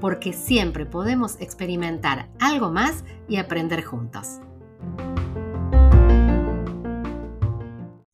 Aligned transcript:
porque 0.00 0.32
siempre 0.32 0.86
podemos 0.86 1.40
experimentar 1.40 2.30
algo 2.40 2.70
más 2.70 3.04
y 3.28 3.36
aprender 3.36 3.84
juntos. 3.84 4.40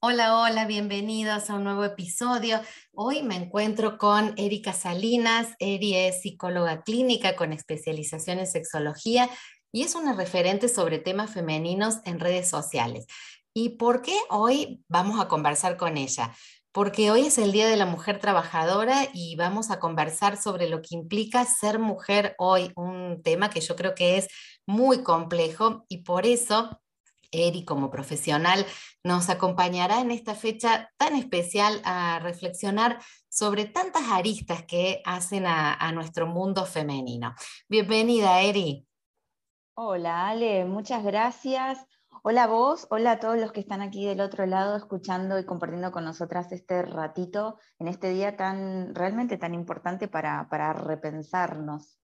Hola, 0.06 0.39
hola, 0.39 0.66
bienvenidos 0.66 1.48
a 1.48 1.55
un 1.55 1.65
nuevo 1.65 1.83
episodio. 1.83 2.61
Hoy 2.92 3.23
me 3.23 3.37
encuentro 3.37 3.97
con 3.97 4.34
Erika 4.37 4.75
Salinas. 4.75 5.55
Eri 5.59 5.97
es 5.97 6.20
psicóloga 6.20 6.83
clínica 6.83 7.37
con 7.37 7.55
especialización 7.55 8.39
en 8.39 8.47
sexología 8.47 9.30
y 9.73 9.83
es 9.83 9.95
una 9.95 10.12
referente 10.12 10.69
sobre 10.69 10.98
temas 10.98 11.30
femeninos 11.33 12.01
en 12.05 12.20
redes 12.20 12.51
sociales. 12.51 13.06
¿Y 13.55 13.70
por 13.70 14.03
qué 14.03 14.16
hoy 14.30 14.84
vamos 14.89 15.20
a 15.20 15.28
conversar 15.28 15.77
con 15.77 15.97
ella? 15.97 16.34
Porque 16.74 17.12
hoy 17.12 17.27
es 17.27 17.38
el 17.38 17.52
Día 17.52 17.69
de 17.69 17.77
la 17.77 17.87
Mujer 17.87 18.19
Trabajadora 18.19 19.06
y 19.14 19.37
vamos 19.37 19.70
a 19.70 19.78
conversar 19.78 20.37
sobre 20.37 20.69
lo 20.69 20.83
que 20.83 20.97
implica 20.97 21.45
ser 21.45 21.78
mujer 21.78 22.34
hoy, 22.37 22.73
un 22.74 23.23
tema 23.23 23.48
que 23.48 23.60
yo 23.60 23.77
creo 23.77 23.95
que 23.95 24.19
es 24.19 24.27
muy 24.66 25.05
complejo 25.05 25.84
y 25.88 25.98
por 25.98 26.27
eso 26.27 26.83
Eri 27.30 27.64
como 27.64 27.92
profesional 27.92 28.66
nos 29.05 29.30
acompañará 29.30 30.00
en 30.00 30.11
esta 30.11 30.34
fecha 30.34 30.91
tan 30.97 31.14
especial 31.14 31.80
a 31.84 32.19
reflexionar 32.19 32.98
sobre 33.28 33.67
tantas 33.67 34.11
aristas 34.11 34.64
que 34.64 35.00
hacen 35.05 35.47
a, 35.47 35.92
nuestro 35.92 36.27
mundo 36.27 36.67
femenino. 36.67 37.36
Bienvenida, 37.69 38.41
Eri. 38.41 38.84
Hola, 39.75 40.27
Ale, 40.27 40.64
muchas 40.64 41.05
gracias. 41.05 41.78
Hola 42.23 42.45
a 42.45 42.47
vos, 42.47 42.87
hola 42.91 43.12
a 43.12 43.19
todos 43.19 43.39
los 43.39 43.53
que 43.53 43.61
están 43.61 43.83
aquí 43.83 44.07
del 44.07 44.20
otro 44.20 44.47
lado 44.47 44.77
escuchando 44.77 45.39
y 45.39 45.45
compartiendo 45.45 45.91
con 45.93 46.05
nosotras 46.05 46.53
este 46.53 46.83
ratito 46.83 47.59
en 47.79 47.89
este 47.89 48.11
día 48.11 48.37
tan 48.37 48.95
realmente 48.95 49.37
tan 49.37 49.55
importante 49.55 50.09
para, 50.09 50.48
para 50.48 50.73
repensarnos. 50.73 51.98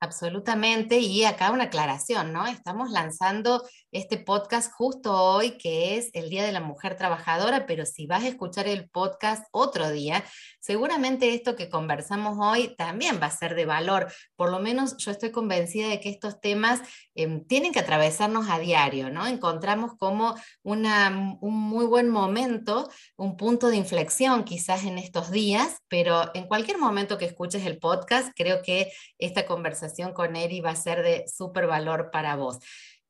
Absolutamente, 0.00 0.98
y 0.98 1.24
acá 1.24 1.50
una 1.50 1.64
aclaración, 1.64 2.32
¿no? 2.32 2.46
Estamos 2.46 2.90
lanzando 2.90 3.62
este 3.92 4.16
podcast 4.16 4.72
justo 4.72 5.12
hoy, 5.12 5.58
que 5.58 5.98
es 5.98 6.08
el 6.14 6.30
Día 6.30 6.44
de 6.44 6.52
la 6.52 6.60
Mujer 6.60 6.96
Trabajadora, 6.96 7.66
pero 7.66 7.84
si 7.84 8.06
vas 8.06 8.24
a 8.24 8.28
escuchar 8.28 8.66
el 8.66 8.88
podcast 8.88 9.46
otro 9.52 9.90
día, 9.90 10.24
seguramente 10.60 11.34
esto 11.34 11.56
que 11.56 11.68
conversamos 11.68 12.38
hoy 12.40 12.74
también 12.76 13.20
va 13.20 13.26
a 13.26 13.30
ser 13.30 13.54
de 13.54 13.66
valor. 13.66 14.10
Por 14.34 14.50
lo 14.50 14.60
menos 14.60 14.96
yo 14.96 15.10
estoy 15.10 15.30
convencida 15.30 15.88
de 15.88 16.00
que 16.00 16.08
estos 16.08 16.40
temas 16.40 16.80
em, 17.14 17.44
tienen 17.44 17.72
que 17.72 17.80
atravesarnos 17.80 18.48
a 18.48 18.58
diario, 18.58 19.10
¿no? 19.10 19.26
Encontramos 19.26 19.92
como 19.98 20.34
una, 20.62 21.36
un 21.42 21.54
muy 21.54 21.84
buen 21.84 22.08
momento, 22.08 22.88
un 23.16 23.36
punto 23.36 23.68
de 23.68 23.76
inflexión 23.76 24.44
quizás 24.44 24.84
en 24.84 24.96
estos 24.96 25.30
días, 25.30 25.82
pero 25.88 26.30
en 26.34 26.46
cualquier 26.46 26.78
momento 26.78 27.18
que 27.18 27.26
escuches 27.26 27.66
el 27.66 27.78
podcast, 27.78 28.32
creo 28.34 28.62
que 28.62 28.90
esta 29.18 29.44
conversación 29.44 30.14
con 30.14 30.34
Eri 30.34 30.62
va 30.62 30.70
a 30.70 30.76
ser 30.76 31.02
de 31.02 31.26
súper 31.28 31.66
valor 31.66 32.10
para 32.10 32.36
vos. 32.36 32.58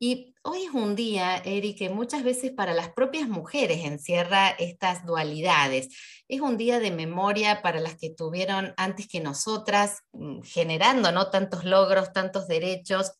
Y 0.05 0.35
hoy 0.43 0.65
es 0.65 0.73
un 0.73 0.97
día, 0.97 1.37
Eri, 1.45 1.77
que 1.77 1.89
muchas 1.89 2.25
veces 2.25 2.51
para 2.51 2.75
las 2.75 2.89
propias 2.89 3.29
mujeres 3.29 3.85
encierra 3.85 4.49
estas 4.49 5.07
dualidades. 5.07 5.91
Es 6.27 6.41
un 6.41 6.57
día 6.57 6.81
de 6.81 6.91
memoria 6.91 7.63
para 7.63 7.79
las 7.79 7.99
que 7.99 8.11
tuvieron 8.11 8.75
antes 8.77 9.07
que 9.07 9.21
nosotras, 9.21 10.01
mm, 10.11 10.41
generando 10.43 11.13
¿no? 11.13 11.31
tantos 11.31 11.65
logros, 11.65 12.13
tantos 12.13 12.49
derechos. 12.49 13.13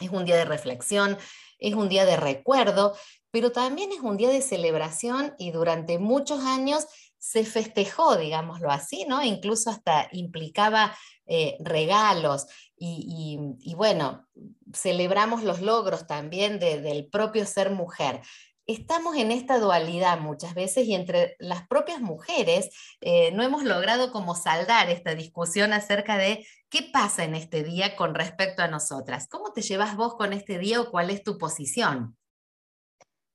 Es 0.00 0.10
un 0.10 0.24
día 0.24 0.36
de 0.36 0.44
reflexión, 0.44 1.18
es 1.58 1.74
un 1.74 1.88
día 1.88 2.04
de 2.04 2.16
recuerdo, 2.16 2.96
pero 3.32 3.50
también 3.50 3.90
es 3.90 3.98
un 3.98 4.16
día 4.16 4.28
de 4.28 4.40
celebración 4.40 5.34
y 5.36 5.50
durante 5.50 5.98
muchos 5.98 6.44
años 6.44 6.86
se 7.18 7.44
festejó, 7.44 8.16
digámoslo 8.16 8.70
así, 8.70 9.04
¿no? 9.04 9.20
Incluso 9.22 9.68
hasta 9.68 10.08
implicaba 10.12 10.96
eh, 11.26 11.56
regalos 11.60 12.46
y, 12.82 13.74
bueno, 13.76 14.26
celebramos 14.72 15.44
los 15.44 15.60
logros 15.60 16.06
también 16.06 16.58
del 16.58 17.08
propio 17.08 17.44
ser 17.44 17.70
mujer. 17.70 18.22
Estamos 18.66 19.16
en 19.16 19.32
esta 19.32 19.58
dualidad 19.58 20.20
muchas 20.20 20.54
veces 20.54 20.86
y 20.86 20.94
entre 20.94 21.36
las 21.40 21.66
propias 21.66 22.00
mujeres 22.00 22.70
eh, 23.00 23.32
no 23.32 23.42
hemos 23.42 23.64
logrado 23.64 24.12
como 24.12 24.34
saldar 24.34 24.88
esta 24.88 25.14
discusión 25.14 25.72
acerca 25.72 26.16
de 26.16 26.46
qué 26.68 26.88
pasa 26.92 27.24
en 27.24 27.34
este 27.34 27.64
día 27.64 27.96
con 27.96 28.14
respecto 28.14 28.62
a 28.62 28.68
nosotras. 28.68 29.28
¿Cómo 29.28 29.52
te 29.52 29.62
llevas 29.62 29.96
vos 29.96 30.14
con 30.14 30.32
este 30.32 30.58
día 30.58 30.80
o 30.80 30.90
cuál 30.90 31.10
es 31.10 31.22
tu 31.22 31.36
posición? 31.36 32.16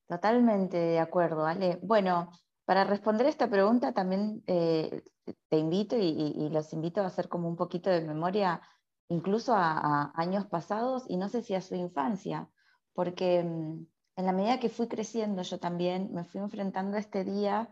Totalmente 0.07 0.77
de 0.77 0.99
acuerdo, 0.99 1.45
Ale. 1.45 1.79
Bueno, 1.81 2.31
para 2.63 2.83
responder 2.83 3.27
esta 3.27 3.49
pregunta 3.49 3.93
también 3.93 4.41
eh, 4.47 5.03
te 5.49 5.57
invito 5.57 5.95
y, 5.97 6.49
los 6.49 6.71
invito 6.73 7.01
a 7.01 7.07
hacer 7.07 7.27
como 7.27 7.47
un 7.47 7.55
poquito 7.55 7.89
de 7.89 8.01
memoria 8.01 8.61
incluso 9.09 9.53
a, 9.55 10.11
años 10.15 10.45
pasados 10.45 11.05
y 11.07 11.17
no 11.17 11.29
sé 11.29 11.43
si 11.43 11.53
a 11.53 11.61
su 11.61 11.75
infancia, 11.75 12.49
porque 12.93 13.43
mm, 13.43 13.87
en 14.17 14.25
la 14.25 14.31
medida 14.31 14.59
que 14.59 14.69
fui 14.69 14.87
creciendo 14.87 15.41
yo 15.41 15.59
también 15.59 16.13
me 16.13 16.23
fui 16.23 16.41
enfrentando 16.41 16.97
a 16.97 16.99
este 16.99 17.23
día 17.23 17.69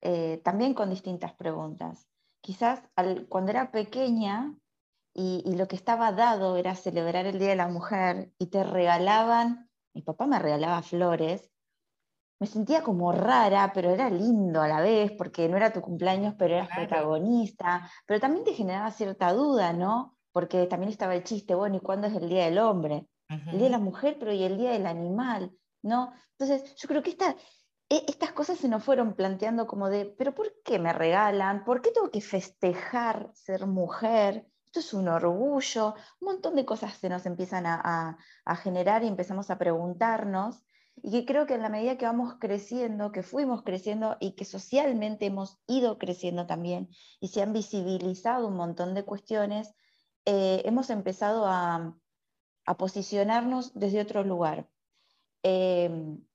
eh, 0.00 0.40
también 0.44 0.74
con 0.74 0.90
distintas 0.90 1.32
preguntas. 1.34 2.06
Quizás 2.40 2.82
cuando 3.28 3.50
era 3.50 3.72
pequeña 3.72 4.54
y, 5.12 5.42
y 5.44 5.56
lo 5.56 5.66
que 5.66 5.76
estaba 5.76 6.12
dado 6.12 6.56
era 6.56 6.74
celebrar 6.74 7.26
el 7.26 7.38
Día 7.38 7.48
de 7.48 7.56
la 7.56 7.68
Mujer 7.68 8.30
y 8.38 8.46
te 8.46 8.62
regalaban, 8.62 9.68
mi 9.94 10.02
papá 10.02 10.26
me 10.26 10.38
regalaba 10.38 10.82
flores, 10.82 11.50
me 12.38 12.46
sentía 12.46 12.82
como 12.82 13.12
rara, 13.12 13.72
pero 13.72 13.90
era 13.90 14.10
lindo 14.10 14.60
a 14.60 14.68
la 14.68 14.80
vez, 14.80 15.12
porque 15.12 15.48
no 15.48 15.56
era 15.56 15.72
tu 15.72 15.80
cumpleaños, 15.80 16.34
pero 16.38 16.54
eras 16.54 16.68
protagonista, 16.68 17.90
pero 18.04 18.20
también 18.20 18.44
te 18.44 18.52
generaba 18.52 18.90
cierta 18.90 19.32
duda, 19.32 19.72
¿no? 19.72 20.15
Porque 20.36 20.66
también 20.66 20.92
estaba 20.92 21.14
el 21.14 21.24
chiste, 21.24 21.54
bueno, 21.54 21.76
¿y 21.76 21.80
cuándo 21.80 22.08
es 22.08 22.14
el 22.14 22.28
Día 22.28 22.44
del 22.44 22.58
Hombre? 22.58 23.08
El 23.26 23.52
Día 23.52 23.68
de 23.68 23.70
la 23.70 23.78
Mujer, 23.78 24.18
pero 24.20 24.34
¿y 24.34 24.42
el 24.42 24.58
Día 24.58 24.72
del 24.72 24.84
Animal? 24.84 25.50
¿No? 25.80 26.12
Entonces, 26.32 26.74
yo 26.76 26.88
creo 26.88 27.02
que 27.02 27.08
esta, 27.08 27.34
e, 27.88 28.04
estas 28.06 28.32
cosas 28.32 28.58
se 28.58 28.68
nos 28.68 28.84
fueron 28.84 29.14
planteando 29.14 29.66
como 29.66 29.88
de, 29.88 30.14
pero 30.18 30.34
¿por 30.34 30.52
qué 30.62 30.78
me 30.78 30.92
regalan? 30.92 31.64
¿Por 31.64 31.80
qué 31.80 31.90
tengo 31.90 32.10
que 32.10 32.20
festejar 32.20 33.30
ser 33.32 33.66
mujer? 33.66 34.46
Esto 34.66 34.80
es 34.80 34.92
un 34.92 35.08
orgullo, 35.08 35.94
un 36.20 36.26
montón 36.26 36.54
de 36.54 36.66
cosas 36.66 36.92
se 36.98 37.08
nos 37.08 37.24
empiezan 37.24 37.64
a, 37.64 38.18
a 38.44 38.56
generar 38.56 39.04
y 39.04 39.08
empezamos 39.08 39.48
a 39.48 39.56
preguntarnos 39.56 40.62
y 40.96 41.12
que 41.12 41.24
creo 41.24 41.46
que 41.46 41.54
en 41.54 41.62
la 41.62 41.70
medida 41.70 41.96
que 41.96 42.04
vamos 42.04 42.34
creciendo, 42.38 43.10
que 43.10 43.22
fuimos 43.22 43.62
creciendo 43.62 44.18
y 44.20 44.32
que 44.32 44.44
socialmente 44.44 45.24
hemos 45.24 45.58
ido 45.66 45.96
creciendo 45.96 46.46
también 46.46 46.90
y 47.20 47.28
se 47.28 47.40
han 47.40 47.54
visibilizado 47.54 48.46
un 48.48 48.56
montón 48.56 48.92
de 48.92 49.02
cuestiones, 49.02 49.74
eh, 50.26 50.62
hemos 50.64 50.90
empezado 50.90 51.46
a, 51.46 51.96
posicionarnos 52.78 53.72
desde 53.74 54.00
otro 54.00 54.24
lugar. 54.24 54.68
Eh, 55.44 55.88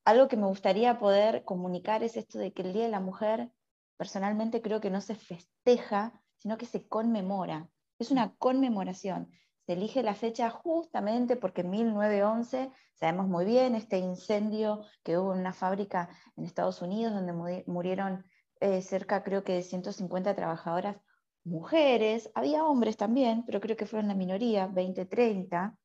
algo 0.06 0.30
que 0.30 0.38
me 0.38 0.48
gustaría 0.48 0.98
poder 0.98 1.44
comunicar 1.44 2.04
es 2.04 2.16
esto 2.16 2.40
de 2.40 2.54
que 2.54 2.62
el 2.62 2.72
Día 2.72 2.84
de 2.84 2.90
la 2.90 3.02
Mujer, 3.02 3.52
personalmente 3.98 4.62
creo 4.62 4.80
que 4.80 4.90
no 4.90 5.02
se 5.02 5.16
festeja, 5.16 6.20
sino 6.38 6.58
que 6.58 6.66
se 6.66 6.88
conmemora. 6.88 7.70
Es 8.00 8.12
una 8.12 8.34
conmemoración 8.38 9.30
se 9.66 9.74
elige 9.74 10.04
la 10.04 10.16
fecha 10.16 10.50
justamente 10.50 11.36
porque 11.36 11.62
en 11.62 11.70
1911 11.70 12.72
sabemos 12.96 13.28
muy 13.28 13.46
bien 13.46 13.76
este 13.76 13.98
incendio 14.00 14.82
que 15.04 15.18
hubo 15.18 15.34
en 15.34 15.40
una 15.40 15.54
fábrica 15.54 16.10
en 16.36 16.46
Estados 16.46 16.82
Unidos 16.82 17.14
donde 17.14 17.64
murieron 17.68 18.26
eh, 18.60 18.82
cerca, 18.82 19.24
creo 19.24 19.44
que 19.44 19.54
de 19.54 19.64
150 19.64 20.36
trabajadoras 20.36 20.98
mujeres, 21.44 22.30
había 22.36 22.66
hombres 22.66 22.98
también, 22.98 23.44
pero 23.46 23.60
creo 23.60 23.76
que 23.76 23.86
fueron 23.86 24.08
la 24.08 24.16
minoría, 24.16 24.68
20, 24.68 25.06
30, 25.06 25.76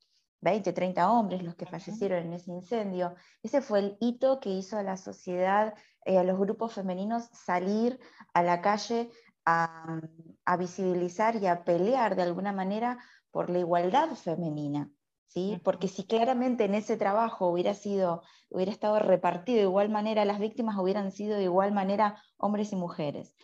20, 0.41 0.73
30 0.73 1.11
hombres 1.11 1.43
los 1.43 1.55
que 1.57 1.67
fallecieron 1.67 2.27
en 2.27 2.33
ese 2.35 2.51
incendio. 2.51 3.15
Ese 3.43 3.63
fue 3.63 3.81
el 3.81 3.97
hito 4.01 4.41
que 4.41 4.51
hizo 4.51 4.77
a 4.79 4.83
la 4.83 4.97
sociedad, 4.97 5.75
eh, 6.05 6.19
a 6.19 6.25
los 6.25 6.39
grupos 6.39 6.75
femeninos 6.75 7.29
salir 7.33 7.99
a 8.35 8.43
la 8.43 8.61
calle 8.61 9.11
a, 9.45 10.01
a 10.45 10.57
visibilizar 10.57 11.37
y 11.37 11.47
a 11.47 11.65
pelear 11.65 12.17
de 12.17 12.23
alguna 12.23 12.53
manera 12.53 12.99
por 13.31 13.51
la 13.51 13.59
igualdad 13.59 14.11
femenina. 14.15 14.91
¿sí? 15.27 15.61
Porque 15.65 15.89
si 15.89 16.05
claramente 16.07 16.65
en 16.65 16.75
ese 16.75 16.97
trabajo 16.97 17.49
hubiera, 17.49 17.75
sido, 17.75 18.23
hubiera 18.51 18.73
estado 18.73 18.99
repartido 18.99 19.59
de 19.59 19.65
igual 19.65 19.91
manera, 19.91 20.25
las 20.25 20.39
víctimas 20.39 20.79
hubieran 20.79 21.13
sido 21.13 21.37
de 21.37 21.45
igual 21.45 21.73
manera 21.73 22.23
hombres 22.39 22.73
y 22.73 22.77
mujeres. 22.77 23.35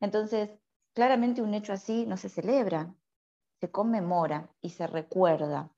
Entonces, 0.00 0.50
claramente 0.94 1.42
un 1.42 1.54
hecho 1.54 1.72
así 1.72 2.06
no 2.06 2.16
se 2.16 2.28
celebra, 2.28 2.94
se 3.60 3.70
conmemora 3.70 4.50
y 4.60 4.70
se 4.70 4.86
recuerda. 4.86 5.70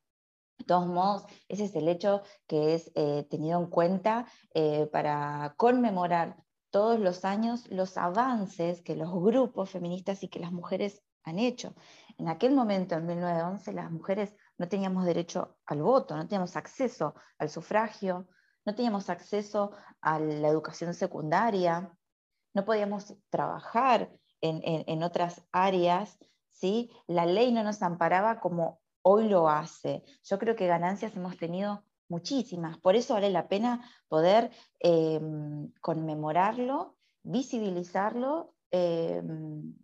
De 0.58 0.64
todos 0.64 0.86
modos, 0.86 1.24
ese 1.48 1.64
es 1.64 1.74
el 1.74 1.88
hecho 1.88 2.22
que 2.46 2.74
es 2.74 2.90
eh, 2.94 3.26
tenido 3.28 3.60
en 3.60 3.66
cuenta 3.66 4.26
eh, 4.54 4.88
para 4.92 5.54
conmemorar 5.56 6.36
todos 6.70 6.98
los 6.98 7.24
años 7.24 7.68
los 7.70 7.96
avances 7.96 8.80
que 8.82 8.96
los 8.96 9.12
grupos 9.12 9.70
feministas 9.70 10.22
y 10.22 10.28
que 10.28 10.40
las 10.40 10.52
mujeres 10.52 11.02
han 11.24 11.38
hecho. 11.38 11.74
En 12.18 12.28
aquel 12.28 12.52
momento, 12.52 12.94
en 12.94 13.06
1911, 13.06 13.72
las 13.72 13.90
mujeres 13.90 14.34
no 14.58 14.68
teníamos 14.68 15.04
derecho 15.04 15.56
al 15.66 15.82
voto, 15.82 16.16
no 16.16 16.26
teníamos 16.26 16.56
acceso 16.56 17.14
al 17.38 17.50
sufragio, 17.50 18.28
no 18.64 18.74
teníamos 18.74 19.10
acceso 19.10 19.72
a 20.00 20.18
la 20.18 20.48
educación 20.48 20.94
secundaria, 20.94 21.92
no 22.54 22.64
podíamos 22.64 23.14
trabajar 23.30 24.10
en, 24.48 25.02
otras 25.02 25.42
áreas, 25.52 26.18
¿sí? 26.50 26.90
la 27.06 27.26
ley 27.26 27.52
no 27.52 27.62
nos 27.62 27.82
amparaba 27.82 28.40
como 28.40 28.80
hoy 29.02 29.28
lo 29.28 29.48
hace. 29.48 30.02
Yo 30.24 30.38
creo 30.38 30.56
que 30.56 30.66
ganancias 30.66 31.16
hemos 31.16 31.36
tenido 31.36 31.82
muchísimas, 32.08 32.78
por 32.78 32.96
eso 32.96 33.14
vale 33.14 33.30
la 33.30 33.48
pena 33.48 33.88
poder 34.08 34.50
em, 34.80 35.72
conmemorarlo, 35.80 36.96
visibilizarlo. 37.22 38.54
Em, 38.70 39.74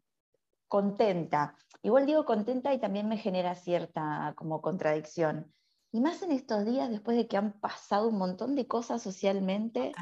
contenta. 0.71 1.57
Igual 1.83 2.07
digo 2.07 2.25
contenta 2.25 2.73
y 2.73 2.79
también 2.79 3.09
me 3.09 3.19
genera 3.19 3.55
cierta 3.57 4.33
como 4.37 4.62
contradicción. 4.62 5.53
Y 5.93 6.01
más 6.01 6.23
en 6.23 6.31
estos 6.31 6.65
días, 6.65 6.89
después 6.89 7.17
de 7.17 7.27
que 7.27 7.37
han 7.37 7.53
pasado 7.61 8.09
un 8.09 8.17
montón 8.17 8.55
de 8.55 8.69
cosas 8.69 9.03
socialmente, 9.03 9.93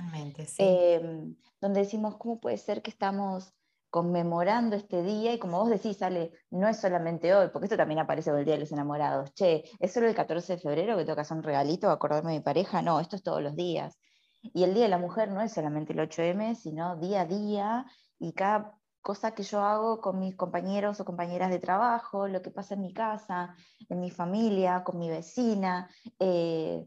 em, 0.58 1.34
donde 1.60 1.80
decimos, 1.80 2.18
¿cómo 2.18 2.38
puede 2.38 2.58
ser 2.58 2.82
que 2.82 2.90
estamos 2.90 3.54
conmemorando 3.90 4.76
este 4.76 5.02
día? 5.02 5.32
Y 5.32 5.38
como 5.38 5.58
vos 5.58 5.70
decís, 5.70 5.98
sale, 5.98 6.32
no 6.50 6.68
es 6.68 6.80
solamente 6.80 7.34
hoy, 7.34 7.48
porque 7.52 7.66
esto 7.66 7.76
también 7.76 8.00
aparece 8.00 8.30
con 8.30 8.38
el 8.38 8.44
Día 8.44 8.54
de 8.54 8.60
los 8.60 8.72
Enamorados. 8.72 9.32
Che, 9.34 9.64
¿es 9.78 9.92
solo 9.92 10.08
el 10.08 10.14
14 10.14 10.54
de 10.54 10.58
febrero 10.60 10.96
que 10.96 11.04
que 11.04 11.20
hacer 11.20 11.36
un 11.36 11.42
regalito, 11.42 11.90
acordarme 11.90 12.32
de 12.32 12.38
mi 12.38 12.44
pareja? 12.44 12.82
No, 12.82 13.00
esto 13.00 13.16
es 13.16 13.22
todos 13.22 13.42
los 13.42 13.56
días. 13.56 13.98
Y 14.42 14.64
el 14.64 14.74
Día 14.74 14.84
de 14.84 14.90
la 14.90 14.98
Mujer 14.98 15.30
no 15.30 15.40
es 15.40 15.52
solamente 15.52 15.92
el 15.92 16.00
8M, 16.00 16.54
sino 16.54 16.96
día 16.96 17.22
a 17.22 17.26
día, 17.26 17.86
y 18.18 18.32
cada 18.32 18.78
cosa 19.00 19.32
que 19.32 19.42
yo 19.42 19.60
hago 19.62 20.00
con 20.00 20.18
mis 20.20 20.36
compañeros 20.36 21.00
o 21.00 21.04
compañeras 21.04 21.50
de 21.50 21.58
trabajo, 21.58 22.28
lo 22.28 22.42
que 22.42 22.50
pasa 22.50 22.74
en 22.74 22.82
mi 22.82 22.92
casa, 22.92 23.54
en 23.88 24.00
mi 24.00 24.10
familia, 24.10 24.84
con 24.84 24.98
mi 24.98 25.08
vecina. 25.08 25.88
Eh, 26.18 26.86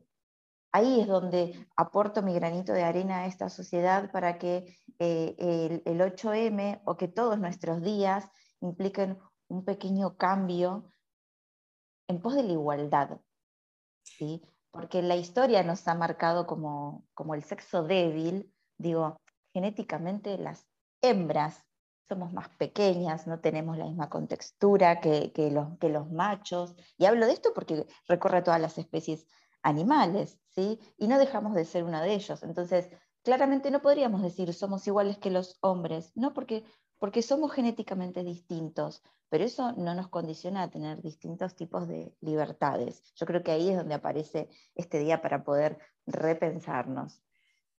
ahí 0.71 1.01
es 1.01 1.07
donde 1.07 1.67
aporto 1.75 2.21
mi 2.21 2.33
granito 2.33 2.73
de 2.73 2.83
arena 2.83 3.19
a 3.19 3.25
esta 3.27 3.49
sociedad 3.49 4.11
para 4.11 4.37
que 4.37 4.77
eh, 4.99 5.35
el, 5.37 5.83
el, 5.85 5.99
8M 6.01 6.81
o 6.85 6.97
que 6.97 7.07
todos 7.07 7.39
nuestros 7.39 7.81
días 7.81 8.29
impliquen 8.61 9.17
un 9.47 9.65
pequeño 9.65 10.17
cambio 10.17 10.91
en 12.07 12.21
pos 12.21 12.35
de 12.35 12.43
la 12.43 12.53
igualdad. 12.53 13.19
¿sí? 14.03 14.41
Porque 14.71 15.01
la 15.01 15.15
historia 15.15 15.63
nos 15.63 15.87
ha 15.87 15.95
marcado 15.95 16.47
como, 16.47 17.05
como 17.13 17.35
el 17.35 17.43
sexo 17.43 17.83
débil, 17.83 18.53
digo, 18.77 19.17
genéticamente 19.53 20.37
las 20.37 20.67
hembras 21.01 21.65
somos 22.07 22.33
más 22.33 22.49
pequeñas, 22.57 23.25
no 23.25 23.39
tenemos 23.39 23.77
la 23.77 23.85
misma 23.85 24.09
contextura 24.09 24.99
que, 24.99 25.31
los, 25.51 25.77
que 25.79 25.89
los 25.89 26.11
machos. 26.11 26.75
Y 26.97 27.05
hablo 27.05 27.25
de 27.25 27.33
esto 27.33 27.53
porque 27.53 27.87
recorre 28.07 28.41
todas 28.41 28.59
las 28.59 28.77
especies 28.77 29.25
animales, 29.63 30.40
¿sí? 30.51 30.79
Y 30.97 31.07
no 31.07 31.19
dejamos 31.19 31.53
de 31.53 31.65
ser 31.65 31.83
uno 31.83 32.01
de 32.01 32.13
ellos. 32.13 32.43
Entonces, 32.43 32.89
claramente 33.23 33.71
no 33.71 33.81
podríamos 33.81 34.21
decir 34.21 34.53
somos 34.53 34.85
iguales 34.87 35.17
que 35.17 35.31
los 35.31 35.57
hombres, 35.61 36.11
no 36.15 36.33
porque, 36.33 36.63
porque 36.99 37.21
somos 37.21 37.51
genéticamente 37.51 38.23
distintos, 38.23 39.03
pero 39.29 39.43
eso 39.43 39.73
no 39.73 39.95
nos 39.95 40.09
condiciona 40.09 40.63
a 40.63 40.69
tener 40.69 41.01
distintos 41.01 41.55
tipos 41.55 41.87
de 41.87 42.13
libertades. 42.21 43.03
Yo 43.15 43.25
creo 43.25 43.43
que 43.43 43.51
ahí 43.51 43.69
es 43.69 43.77
donde 43.77 43.95
aparece 43.95 44.49
este 44.75 44.99
día 44.99 45.21
para 45.21 45.43
poder 45.43 45.79
repensarnos 46.05 47.23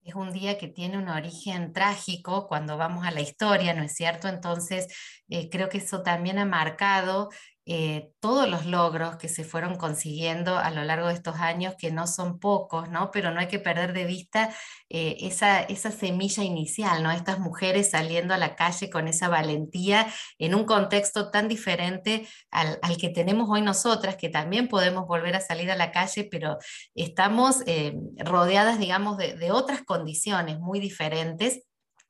es 0.04 0.14
un 0.14 0.32
día 0.32 0.58
que 0.58 0.68
tiene 0.68 0.98
un 0.98 1.08
origen 1.08 1.72
trágico 1.72 2.48
cuando 2.48 2.76
vamos 2.76 3.06
a 3.06 3.10
la 3.10 3.20
historia, 3.20 3.72
¿no 3.74 3.84
es 3.84 3.94
cierto? 3.94 4.28
Entonces, 4.28 4.88
eh, 5.28 5.48
creo 5.48 5.68
que 5.68 5.78
eso 5.78 6.02
también 6.02 6.38
ha 6.38 6.44
marcado 6.44 7.30
eh, 7.64 8.10
todos 8.18 8.48
los 8.48 8.66
logros 8.66 9.16
que 9.16 9.28
se 9.28 9.44
fueron 9.44 9.76
consiguiendo 9.76 10.56
a 10.58 10.70
lo 10.70 10.82
largo 10.84 11.06
de 11.08 11.14
estos 11.14 11.36
años, 11.36 11.74
que 11.78 11.92
no 11.92 12.08
son 12.08 12.40
pocos, 12.40 12.88
¿no? 12.90 13.10
Pero 13.12 13.30
no 13.30 13.38
hay 13.40 13.46
que 13.46 13.60
perder 13.60 13.92
de 13.92 14.04
vista 14.04 14.50
eh, 14.88 15.16
esa, 15.20 15.60
esa 15.60 15.92
semilla 15.92 16.42
inicial, 16.42 17.02
¿no? 17.02 17.12
Estas 17.12 17.38
mujeres 17.38 17.90
saliendo 17.90 18.34
a 18.34 18.38
la 18.38 18.56
calle 18.56 18.90
con 18.90 19.06
esa 19.06 19.28
valentía 19.28 20.12
en 20.38 20.54
un 20.56 20.64
contexto 20.64 21.30
tan 21.30 21.46
diferente 21.48 22.26
al, 22.50 22.78
que 22.98 23.10
tenemos 23.10 23.48
hoy 23.48 23.62
nosotras, 23.62 24.16
que 24.16 24.28
también 24.28 24.68
podemos 24.68 25.06
volver 25.06 25.36
a 25.36 25.40
salir 25.40 25.70
a 25.70 25.76
la 25.76 25.92
calle, 25.92 26.28
pero 26.30 26.58
estamos 26.94 27.62
eh, 27.66 27.94
rodeadas, 28.18 28.78
digamos, 28.78 29.18
de 29.18 29.50
otras 29.52 29.82
condiciones 29.82 30.58
muy 30.58 30.80
diferentes 30.80 31.62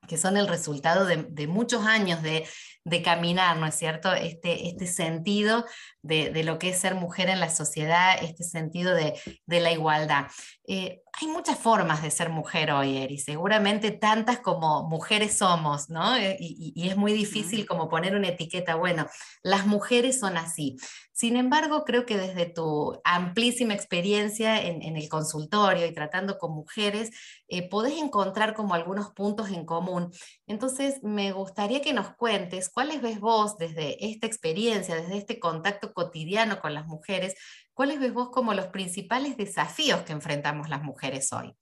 que 0.08 0.18
son 0.18 0.36
el 0.36 0.48
resultado 0.48 1.06
de, 1.06 1.24
de 1.28 1.46
muchos 1.46 1.86
años 1.86 2.22
de, 2.22 2.46
de 2.84 3.02
caminar, 3.02 3.56
¿no 3.58 3.66
es 3.66 3.76
cierto? 3.76 4.12
Este, 4.12 4.68
este 4.68 4.86
sentido 4.86 5.64
de, 6.02 6.42
lo 6.42 6.58
que 6.58 6.70
es 6.70 6.80
ser 6.80 6.96
mujer 6.96 7.28
en 7.28 7.38
la 7.38 7.48
sociedad, 7.48 8.16
este 8.20 8.42
sentido 8.42 8.94
de, 8.94 9.14
la 9.46 9.70
igualdad. 9.70 10.26
Eh, 10.66 11.02
hay 11.20 11.28
muchas 11.28 11.58
formas 11.58 12.02
de 12.02 12.10
ser 12.10 12.30
mujer 12.30 12.72
hoy, 12.72 12.96
Eri, 12.96 13.18
seguramente 13.18 13.92
tantas 13.92 14.40
como 14.40 14.88
mujeres 14.88 15.38
somos, 15.38 15.90
¿no? 15.90 16.16
Eh, 16.16 16.36
y, 16.40 16.88
es 16.88 16.96
muy 16.96 17.12
difícil 17.12 17.66
como 17.66 17.88
poner 17.88 18.16
una 18.16 18.28
etiqueta, 18.28 18.74
bueno, 18.74 19.06
las 19.42 19.66
mujeres 19.66 20.18
son 20.18 20.36
así. 20.36 20.76
Sin 21.22 21.36
embargo, 21.36 21.84
creo 21.84 22.04
que 22.04 22.16
desde 22.16 22.46
tu 22.46 23.00
amplísima 23.04 23.74
experiencia 23.74 24.60
en, 24.60 24.82
el 24.82 25.08
consultorio 25.08 25.86
y 25.86 25.94
tratando 25.94 26.36
con 26.36 26.50
mujeres, 26.52 27.12
eh, 27.46 27.68
podés 27.68 27.96
encontrar 27.96 28.54
como 28.54 28.74
algunos 28.74 29.12
puntos 29.12 29.50
en 29.50 29.64
común. 29.64 30.10
Entonces, 30.48 31.00
me 31.04 31.30
gustaría 31.30 31.80
que 31.80 31.92
nos 31.92 32.16
cuentes 32.16 32.68
cuáles 32.70 33.02
ves 33.02 33.20
vos 33.20 33.56
desde 33.56 34.04
esta 34.04 34.26
experiencia, 34.26 34.96
desde 34.96 35.16
este 35.16 35.38
contacto 35.38 35.92
cotidiano 35.94 36.60
con 36.60 36.74
las 36.74 36.88
mujeres, 36.88 37.36
cuáles 37.72 38.00
ves 38.00 38.12
vos 38.12 38.30
como 38.30 38.52
los 38.52 38.66
principales 38.66 39.36
desafíos 39.36 40.02
que 40.02 40.14
enfrentamos 40.14 40.68
las 40.68 40.82
mujeres 40.82 41.32
hoy. 41.32 41.54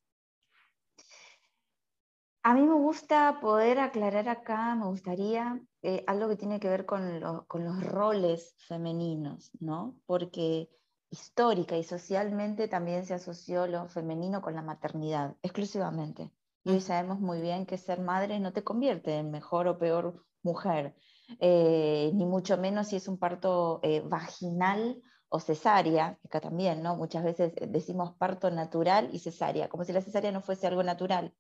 A 2.43 2.55
mí 2.55 2.63
me 2.63 2.75
gusta 2.75 3.39
poder 3.39 3.79
aclarar 3.79 4.27
acá, 4.31 4.75
me 4.75 4.87
gustaría 4.87 5.61
eh, 5.83 6.03
algo 6.07 6.27
que 6.31 6.37
tiene 6.37 6.59
que 6.59 6.71
ver 6.71 6.87
con, 6.87 7.21
los 7.21 7.85
roles 7.85 8.55
femeninos, 8.67 9.51
¿no? 9.61 9.99
Porque 10.07 10.71
histórica 11.11 11.77
y 11.77 11.85
socialmente 11.85 12.67
también 12.67 13.05
se 13.05 13.13
asoció 13.13 13.67
lo 13.67 13.89
femenino 13.89 14.41
con 14.41 14.55
la 14.55 14.63
maternidad, 14.63 15.37
exclusivamente. 15.43 16.31
Y 16.64 16.71
hoy 16.71 16.81
sabemos 16.81 17.21
muy 17.21 17.43
bien 17.43 17.67
que 17.67 17.76
ser 17.76 18.00
madre 18.00 18.41
no 18.41 18.55
te 18.55 18.64
convierte 18.64 19.19
en 19.19 19.31
mejor 19.31 19.69
o 19.69 19.79
peor 19.79 20.25
mujer, 20.43 20.95
eh, 21.41 22.11
ni 22.14 22.25
mucho 22.25 22.57
menos 22.57 22.88
si 22.88 22.97
es 22.97 23.07
un 23.07 23.19
parto 23.19 23.81
eh, 23.83 24.00
vaginal 24.00 25.03
o 25.29 25.41
cesárea, 25.41 26.19
acá 26.25 26.41
también, 26.41 26.83
¿no? 26.83 26.97
Muchas 26.97 27.23
veces 27.23 27.53
decimos 27.69 28.14
parto 28.17 28.50
natural 28.50 29.11
y 29.12 29.19
cesárea, 29.19 29.69
como 29.69 29.85
si 29.85 29.93
la 29.93 30.00
cesárea 30.00 30.33
no 30.33 30.41
fuese 30.41 30.67
algo 30.67 30.83
natural, 30.83 31.35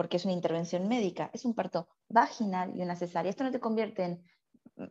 porque 0.00 0.16
es 0.16 0.24
una 0.24 0.32
intervención 0.32 0.88
médica, 0.88 1.28
es 1.34 1.44
un 1.44 1.52
parto 1.52 1.86
vaginal 2.08 2.74
y 2.74 2.80
una 2.80 2.96
cesárea. 2.96 3.28
Esto 3.28 3.44
no 3.44 3.50
te 3.50 3.60
convierte 3.60 4.02
en 4.02 4.24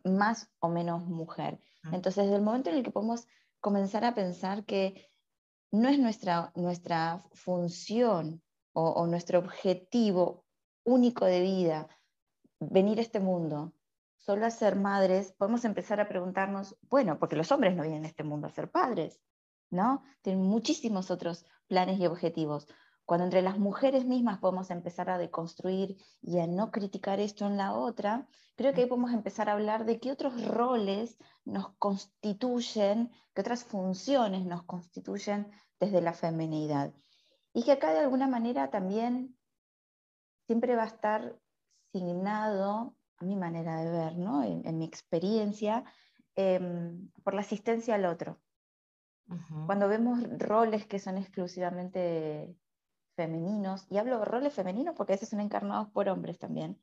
más 0.04 0.52
o 0.60 0.68
menos 0.68 1.04
mujer. 1.04 1.58
Entonces, 1.90 2.26
desde 2.26 2.36
el 2.36 2.42
momento 2.42 2.70
en 2.70 2.76
el 2.76 2.84
que 2.84 2.92
podemos 2.92 3.26
comenzar 3.58 4.04
a 4.04 4.14
pensar 4.14 4.64
que 4.64 5.08
no 5.72 5.88
es 5.88 5.98
nuestra, 5.98 6.52
nuestra 6.54 7.24
función 7.32 8.40
o 8.72 9.04
nuestro 9.08 9.40
objetivo 9.40 10.44
único 10.84 11.24
de 11.24 11.40
vida 11.40 11.88
venir 12.60 13.00
a 13.00 13.02
este 13.02 13.18
mundo 13.18 13.74
solo 14.16 14.46
a 14.46 14.50
ser 14.50 14.76
madres, 14.76 15.32
podemos 15.32 15.64
empezar 15.64 16.00
a 16.00 16.08
preguntarnos, 16.08 16.76
bueno, 16.82 17.18
porque 17.18 17.34
los 17.34 17.50
hombres 17.50 17.74
no 17.74 17.82
vienen 17.82 18.04
a 18.04 18.06
este 18.06 18.22
mundo 18.22 18.46
a 18.46 18.50
ser 18.50 18.70
padres, 18.70 19.20
¿no? 19.70 20.04
Tienen 20.22 20.42
muchísimos 20.42 21.10
otros 21.10 21.46
planes 21.66 21.98
y 21.98 22.06
objetivos. 22.06 22.68
Cuando 23.10 23.24
entre 23.24 23.42
las 23.42 23.58
mujeres 23.58 24.04
mismas 24.04 24.38
podemos 24.38 24.70
empezar 24.70 25.10
a 25.10 25.18
deconstruir 25.18 25.96
y 26.22 26.38
a 26.38 26.46
no 26.46 26.70
criticar 26.70 27.18
esto 27.18 27.44
en 27.44 27.56
la 27.56 27.74
otra, 27.74 28.28
creo 28.54 28.72
que 28.72 28.82
ahí 28.82 28.86
podemos 28.86 29.12
empezar 29.12 29.48
a 29.48 29.54
hablar 29.54 29.84
de 29.84 29.98
qué 29.98 30.12
otros 30.12 30.46
roles 30.46 31.18
nos 31.44 31.74
constituyen, 31.78 33.10
qué 33.34 33.40
otras 33.40 33.64
funciones 33.64 34.46
nos 34.46 34.62
constituyen 34.62 35.50
desde 35.80 36.00
la 36.00 36.12
feminidad. 36.12 36.94
Y 37.52 37.64
que 37.64 37.72
acá 37.72 37.92
de 37.92 37.98
alguna 37.98 38.28
manera 38.28 38.70
también 38.70 39.36
siempre 40.46 40.76
va 40.76 40.84
a 40.84 40.94
estar 40.94 41.36
signado, 41.90 42.94
a 43.16 43.24
mi 43.24 43.34
manera 43.34 43.82
de 43.82 43.90
ver, 43.90 44.18
¿no? 44.18 44.44
en, 44.44 44.78
mi 44.78 44.84
experiencia, 44.84 45.82
em, 46.36 47.10
por 47.24 47.34
la 47.34 47.40
asistencia 47.40 47.96
al 47.96 48.04
otro. 48.04 48.40
Cuando 49.66 49.88
vemos 49.88 50.22
roles 50.38 50.86
que 50.86 51.00
son 51.00 51.18
exclusivamente 51.18 52.56
femeninos, 53.20 53.86
y 53.90 53.98
hablo 53.98 54.18
de 54.18 54.24
roles 54.24 54.54
femeninos 54.54 54.94
porque 54.96 55.12
a 55.12 55.16
veces 55.16 55.28
son 55.28 55.40
encarnados 55.40 55.88
por 55.90 56.08
hombres 56.08 56.38
también, 56.38 56.80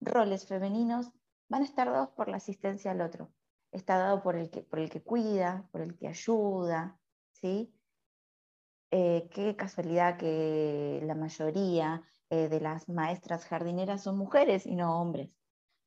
roles 0.00 0.46
femeninos 0.46 1.10
van 1.48 1.62
a 1.62 1.64
estar 1.66 1.90
dados 1.90 2.10
por 2.10 2.28
la 2.28 2.38
asistencia 2.38 2.90
al 2.90 3.00
otro. 3.00 3.30
Está 3.70 3.98
dado 3.98 4.22
por 4.22 4.36
el 4.36 4.50
que, 4.50 4.62
por 4.62 4.78
el 4.78 4.88
que 4.88 5.02
cuida, 5.02 5.68
por 5.72 5.80
el 5.82 5.96
que 5.96 6.08
ayuda, 6.08 6.98
¿sí? 7.32 7.74
eh, 8.96 9.28
qué 9.32 9.56
casualidad 9.56 10.16
que 10.16 11.00
la 11.04 11.16
mayoría 11.16 12.02
eh, 12.30 12.48
de 12.48 12.60
las 12.60 12.88
maestras 12.88 13.44
jardineras 13.44 14.02
son 14.02 14.16
mujeres 14.16 14.66
y 14.66 14.76
no 14.76 15.00
hombres, 15.00 15.30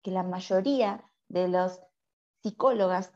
que 0.04 0.12
la 0.12 0.24
mayoría 0.24 1.10
de 1.30 1.48
los 1.48 1.80
psicólogas 2.44 3.14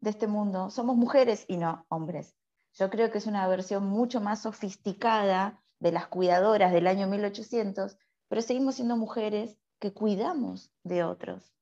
de 0.00 0.10
este 0.10 0.26
mundo 0.26 0.68
somos 0.68 0.96
mujeres 0.96 1.46
y 1.48 1.56
no 1.56 1.86
hombres. 1.88 2.36
Yo 2.74 2.90
creo 2.90 3.10
que 3.10 3.16
es 3.16 3.26
una 3.26 3.48
versión 3.48 3.86
mucho 3.86 4.20
más 4.20 4.42
sofisticada 4.42 5.59
de 5.80 5.92
las 5.92 6.06
cuidadoras 6.06 6.72
del 6.72 6.86
año 6.86 7.08
1800, 7.08 7.98
pero 8.28 8.42
seguimos 8.42 8.76
siendo 8.76 8.96
mujeres 8.96 9.58
que 9.80 9.92
cuidamos 9.92 10.70
de 10.84 11.02
otros. 11.02 11.52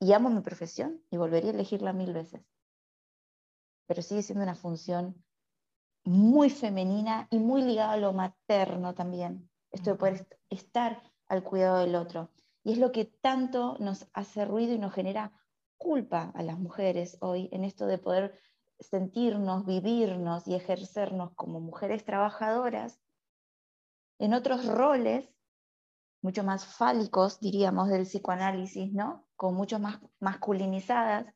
Y 0.00 0.12
amo 0.12 0.30
mi 0.30 0.40
profesión 0.40 1.02
y 1.10 1.18
volvería 1.18 1.50
a 1.50 1.54
elegirla 1.54 1.92
mil 1.92 2.12
veces. 2.12 2.42
Pero 3.86 4.02
sigue 4.02 4.22
siendo 4.22 4.42
una 4.42 4.54
función 4.54 5.22
muy 6.04 6.50
femenina 6.50 7.28
y 7.30 7.38
muy 7.38 7.62
ligada 7.62 7.92
a 7.92 7.96
lo 7.98 8.12
materno 8.12 8.94
también. 8.94 9.48
Esto 9.70 9.90
de 9.90 9.96
poder 9.96 10.26
estar 10.50 11.02
al 11.28 11.42
cuidado 11.42 11.78
del 11.78 11.94
otro. 11.94 12.30
Y 12.62 12.72
es 12.72 12.78
lo 12.78 12.92
que 12.92 13.04
tanto 13.04 13.76
nos 13.78 14.06
hace 14.14 14.44
ruido 14.44 14.74
y 14.74 14.78
nos 14.78 14.94
genera 14.94 15.32
culpa 15.76 16.32
a 16.34 16.42
las 16.42 16.58
mujeres 16.58 17.18
hoy 17.20 17.48
en 17.52 17.64
esto 17.64 17.86
de 17.86 17.98
poder 17.98 18.38
sentirnos, 18.80 19.66
vivirnos 19.66 20.48
y 20.48 20.54
ejercernos 20.54 21.32
como 21.34 21.60
mujeres 21.60 22.04
trabajadoras 22.04 23.03
en 24.24 24.32
otros 24.32 24.66
roles 24.66 25.28
mucho 26.22 26.42
más 26.42 26.64
fálicos, 26.64 27.40
diríamos, 27.40 27.90
del 27.90 28.04
psicoanálisis, 28.04 28.90
¿no? 28.94 29.28
Con 29.36 29.54
mucho 29.54 29.78
más 29.78 30.00
masculinizadas, 30.18 31.26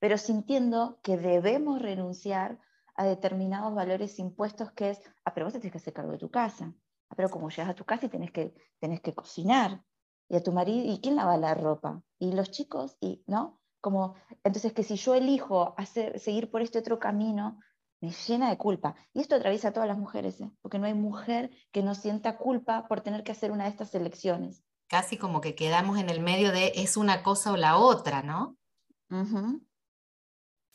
pero 0.00 0.18
sintiendo 0.18 0.98
que 1.04 1.16
debemos 1.16 1.80
renunciar 1.80 2.58
a 2.96 3.04
determinados 3.04 3.72
valores 3.72 4.18
impuestos 4.18 4.72
que 4.72 4.90
es, 4.90 5.00
ah, 5.24 5.32
pero 5.32 5.46
vos 5.46 5.52
te 5.52 5.70
que 5.70 5.78
hacer 5.78 5.92
cargo 5.92 6.10
de 6.10 6.18
tu 6.18 6.30
casa, 6.32 6.74
ah, 7.08 7.14
pero 7.16 7.30
como 7.30 7.48
llegas 7.48 7.70
a 7.70 7.74
tu 7.74 7.84
casa 7.84 8.06
y 8.06 8.08
tenés 8.08 8.32
que, 8.32 8.52
tenés 8.80 9.00
que 9.00 9.14
cocinar, 9.14 9.84
y 10.28 10.34
a 10.34 10.42
tu 10.42 10.50
marido, 10.50 10.92
¿y 10.92 11.00
quién 11.00 11.14
lava 11.14 11.36
la 11.36 11.54
ropa? 11.54 12.02
Y 12.18 12.32
los 12.32 12.50
chicos, 12.50 12.96
y, 13.00 13.22
¿no? 13.28 13.60
Como, 13.80 14.16
entonces 14.42 14.72
que 14.72 14.82
si 14.82 14.96
yo 14.96 15.14
elijo 15.14 15.74
hacer, 15.76 16.18
seguir 16.18 16.50
por 16.50 16.62
este 16.62 16.80
otro 16.80 16.98
camino, 16.98 17.60
me 18.02 18.10
llena 18.10 18.50
de 18.50 18.58
culpa. 18.58 18.96
Y 19.14 19.20
esto 19.20 19.36
atraviesa 19.36 19.68
a 19.68 19.72
todas 19.72 19.88
las 19.88 19.96
mujeres, 19.96 20.40
¿eh? 20.40 20.50
porque 20.60 20.78
no 20.78 20.86
hay 20.86 20.94
mujer 20.94 21.50
que 21.70 21.82
no 21.82 21.94
sienta 21.94 22.36
culpa 22.36 22.86
por 22.88 23.00
tener 23.00 23.22
que 23.22 23.32
hacer 23.32 23.52
una 23.52 23.64
de 23.64 23.70
estas 23.70 23.94
elecciones. 23.94 24.64
Casi 24.88 25.16
como 25.16 25.40
que 25.40 25.54
quedamos 25.54 25.98
en 25.98 26.10
el 26.10 26.20
medio 26.20 26.52
de 26.52 26.72
es 26.74 26.96
una 26.96 27.22
cosa 27.22 27.52
o 27.52 27.56
la 27.56 27.78
otra, 27.78 28.22
¿no? 28.22 28.58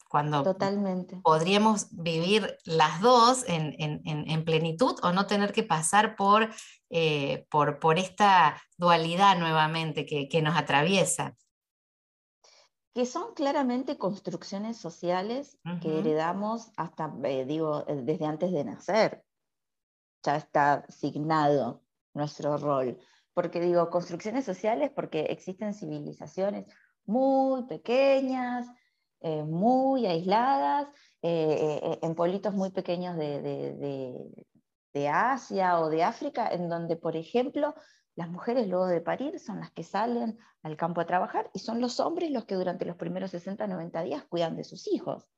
Cuando 0.10 0.42
Totalmente. 0.44 1.20
podríamos 1.22 1.88
vivir 1.92 2.58
las 2.64 3.02
dos 3.02 3.44
en, 3.48 4.46
plenitud 4.46 4.96
o 5.04 5.12
no 5.12 5.28
tener 5.28 5.52
que 5.52 5.64
pasar 5.64 6.16
por, 6.16 6.50
eh, 6.90 7.46
por, 7.50 7.80
por, 7.80 8.00
esta 8.00 8.62
dualidad 8.78 9.38
nuevamente 9.38 10.06
que, 10.06 10.30
que 10.30 10.42
nos 10.42 10.56
atraviesa 10.56 11.36
que 12.98 13.06
son 13.06 13.36
claramente 13.36 14.00
construcciones 14.00 14.76
sociales 14.76 15.60
que 15.84 16.00
heredamos 16.00 16.72
hasta, 16.78 17.14
eh, 17.26 17.46
digo, 17.46 17.86
eh, 17.88 18.02
desde 18.02 18.26
antes 18.26 18.52
de 18.52 18.64
nacer. 18.64 19.24
Ya 20.24 20.38
está 20.38 20.74
asignado 20.90 21.84
nuestro 22.16 22.58
rol. 22.58 22.98
Porque 23.36 23.60
digo, 23.60 23.92
construcciones 23.92 24.46
sociales 24.46 24.90
porque 24.96 25.26
existen 25.26 25.76
civilizaciones 25.76 26.66
muy 27.06 27.68
pequeñas, 27.68 28.66
eh, 29.20 29.44
muy 29.44 30.08
aisladas, 30.08 30.88
en 31.22 32.16
pueblitos 32.16 32.56
muy 32.56 32.72
pequeños 32.72 33.16
de, 33.16 34.32
de 34.94 35.08
Asia 35.08 35.80
o 35.82 35.90
de 35.92 36.04
África, 36.04 36.48
en 36.48 36.68
donde, 36.68 36.96
por 36.96 37.16
ejemplo, 37.16 37.76
las 38.18 38.30
mujeres 38.30 38.68
luego 38.68 38.88
de 38.88 39.00
parir 39.00 39.40
son 39.40 39.60
las 39.60 39.72
que 39.72 39.84
salen 39.84 40.40
al 40.64 40.76
campo 40.76 41.02
a 41.02 41.06
trabajar 41.06 41.52
y 41.54 41.60
son 41.60 41.80
los 41.80 42.00
hombres 42.00 42.32
los 42.32 42.46
que 42.46 42.56
durante 42.56 42.84
los 42.84 42.96
primeros 42.96 43.30
60, 43.30 43.68
90 43.68 44.02
días 44.02 44.26
cuidan 44.26 44.58
de 44.58 44.64
sus 44.64 44.88
hijos. 44.88 45.30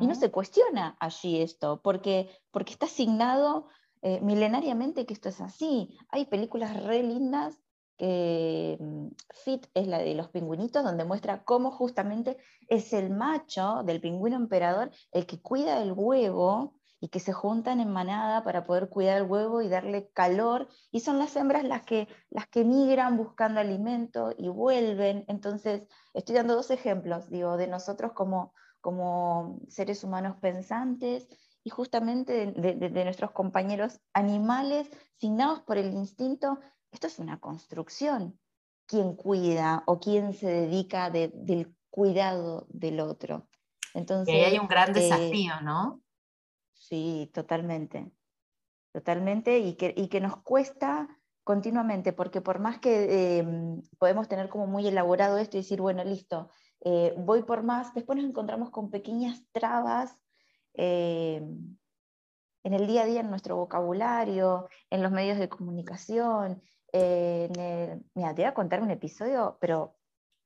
Y 0.00 0.06
no 0.06 0.14
se 0.14 0.30
cuestiona 0.30 0.96
allí 1.00 1.40
esto, 1.40 1.80
porque, 1.82 2.28
porque 2.50 2.72
está 2.72 2.86
asignado 2.86 3.68
eh, 4.02 4.20
milenariamente 4.20 5.06
que 5.06 5.14
esto 5.14 5.28
es 5.28 5.40
así. 5.40 5.96
Hay 6.10 6.26
películas 6.26 6.82
re 6.82 7.02
lindas 7.02 7.60
que 7.96 8.76
mm, 8.80 9.08
Fit 9.44 9.66
es 9.74 9.86
la 9.86 9.98
de 9.98 10.14
los 10.14 10.28
pingüinitos, 10.30 10.82
donde 10.82 11.04
muestra 11.04 11.44
cómo 11.44 11.70
justamente 11.70 12.38
es 12.68 12.92
el 12.92 13.10
macho 13.10 13.82
del 13.84 14.00
pingüino 14.00 14.36
emperador 14.36 14.90
el 15.12 15.26
que 15.26 15.40
cuida 15.40 15.80
el 15.80 15.92
huevo 15.92 16.74
y 17.04 17.08
que 17.08 17.20
se 17.20 17.34
juntan 17.34 17.80
en 17.80 17.92
manada 17.92 18.44
para 18.44 18.64
poder 18.64 18.88
cuidar 18.88 19.18
el 19.18 19.24
huevo 19.24 19.60
y 19.60 19.68
darle 19.68 20.08
calor, 20.14 20.68
y 20.90 21.00
son 21.00 21.18
las 21.18 21.36
hembras 21.36 21.62
las 21.62 21.82
que, 21.82 22.08
las 22.30 22.48
que 22.48 22.64
migran 22.64 23.18
buscando 23.18 23.60
alimento 23.60 24.32
y 24.38 24.48
vuelven. 24.48 25.22
Entonces, 25.28 25.86
estoy 26.14 26.34
dando 26.34 26.54
dos 26.54 26.70
ejemplos, 26.70 27.28
digo, 27.28 27.58
de 27.58 27.66
nosotros 27.66 28.12
como, 28.14 28.54
como 28.80 29.60
seres 29.68 30.02
humanos 30.02 30.38
pensantes 30.40 31.28
y 31.62 31.68
justamente 31.68 32.52
de, 32.52 33.04
nuestros 33.04 33.32
compañeros 33.32 34.00
animales, 34.14 34.88
signados 35.18 35.60
por 35.60 35.76
el 35.76 35.92
instinto. 35.92 36.58
Esto 36.90 37.06
es 37.06 37.18
una 37.18 37.38
construcción. 37.38 38.40
¿Quién 38.86 39.14
cuida 39.14 39.82
o 39.84 40.00
quién 40.00 40.32
se 40.32 40.46
dedica 40.46 41.10
del 41.10 41.76
cuidado 41.90 42.66
del 42.70 43.00
otro? 43.00 43.46
Entonces, 43.92 44.34
y 44.34 44.38
hay 44.38 44.58
un 44.58 44.68
gran 44.68 44.88
eh, 44.96 45.00
desafío, 45.00 45.60
¿no? 45.60 46.00
Sí, 46.84 47.30
totalmente. 47.32 48.12
Totalmente, 48.92 49.58
y 49.58 49.74
que, 49.74 49.94
que 49.94 50.20
nos 50.20 50.36
cuesta 50.42 51.08
continuamente, 51.42 52.12
porque 52.12 52.42
por 52.42 52.58
más 52.58 52.78
que 52.78 53.38
em, 53.38 53.82
podemos 53.98 54.28
tener 54.28 54.50
como 54.50 54.66
muy 54.66 54.86
elaborado 54.86 55.38
esto 55.38 55.56
y 55.56 55.60
decir, 55.60 55.80
bueno, 55.80 56.04
listo, 56.04 56.50
eh, 56.80 57.14
voy 57.16 57.42
por 57.42 57.62
más, 57.62 57.94
después 57.94 58.18
nos 58.18 58.28
encontramos 58.28 58.70
con 58.70 58.90
pequeñas 58.90 59.42
trabas 59.52 60.22
em, 60.74 61.74
en 62.64 62.74
el 62.74 62.86
día 62.86 63.02
a 63.02 63.06
día, 63.06 63.20
en 63.20 63.30
nuestro 63.30 63.56
vocabulario, 63.56 64.68
en 64.90 65.02
los 65.02 65.10
medios 65.10 65.38
de 65.38 65.48
comunicación. 65.48 66.62
en 66.92 67.58
el... 67.58 68.04
Mira, 68.14 68.34
te 68.34 68.42
voy 68.42 68.50
a 68.50 68.54
contar 68.54 68.82
un 68.82 68.90
episodio, 68.90 69.56
pero 69.58 69.96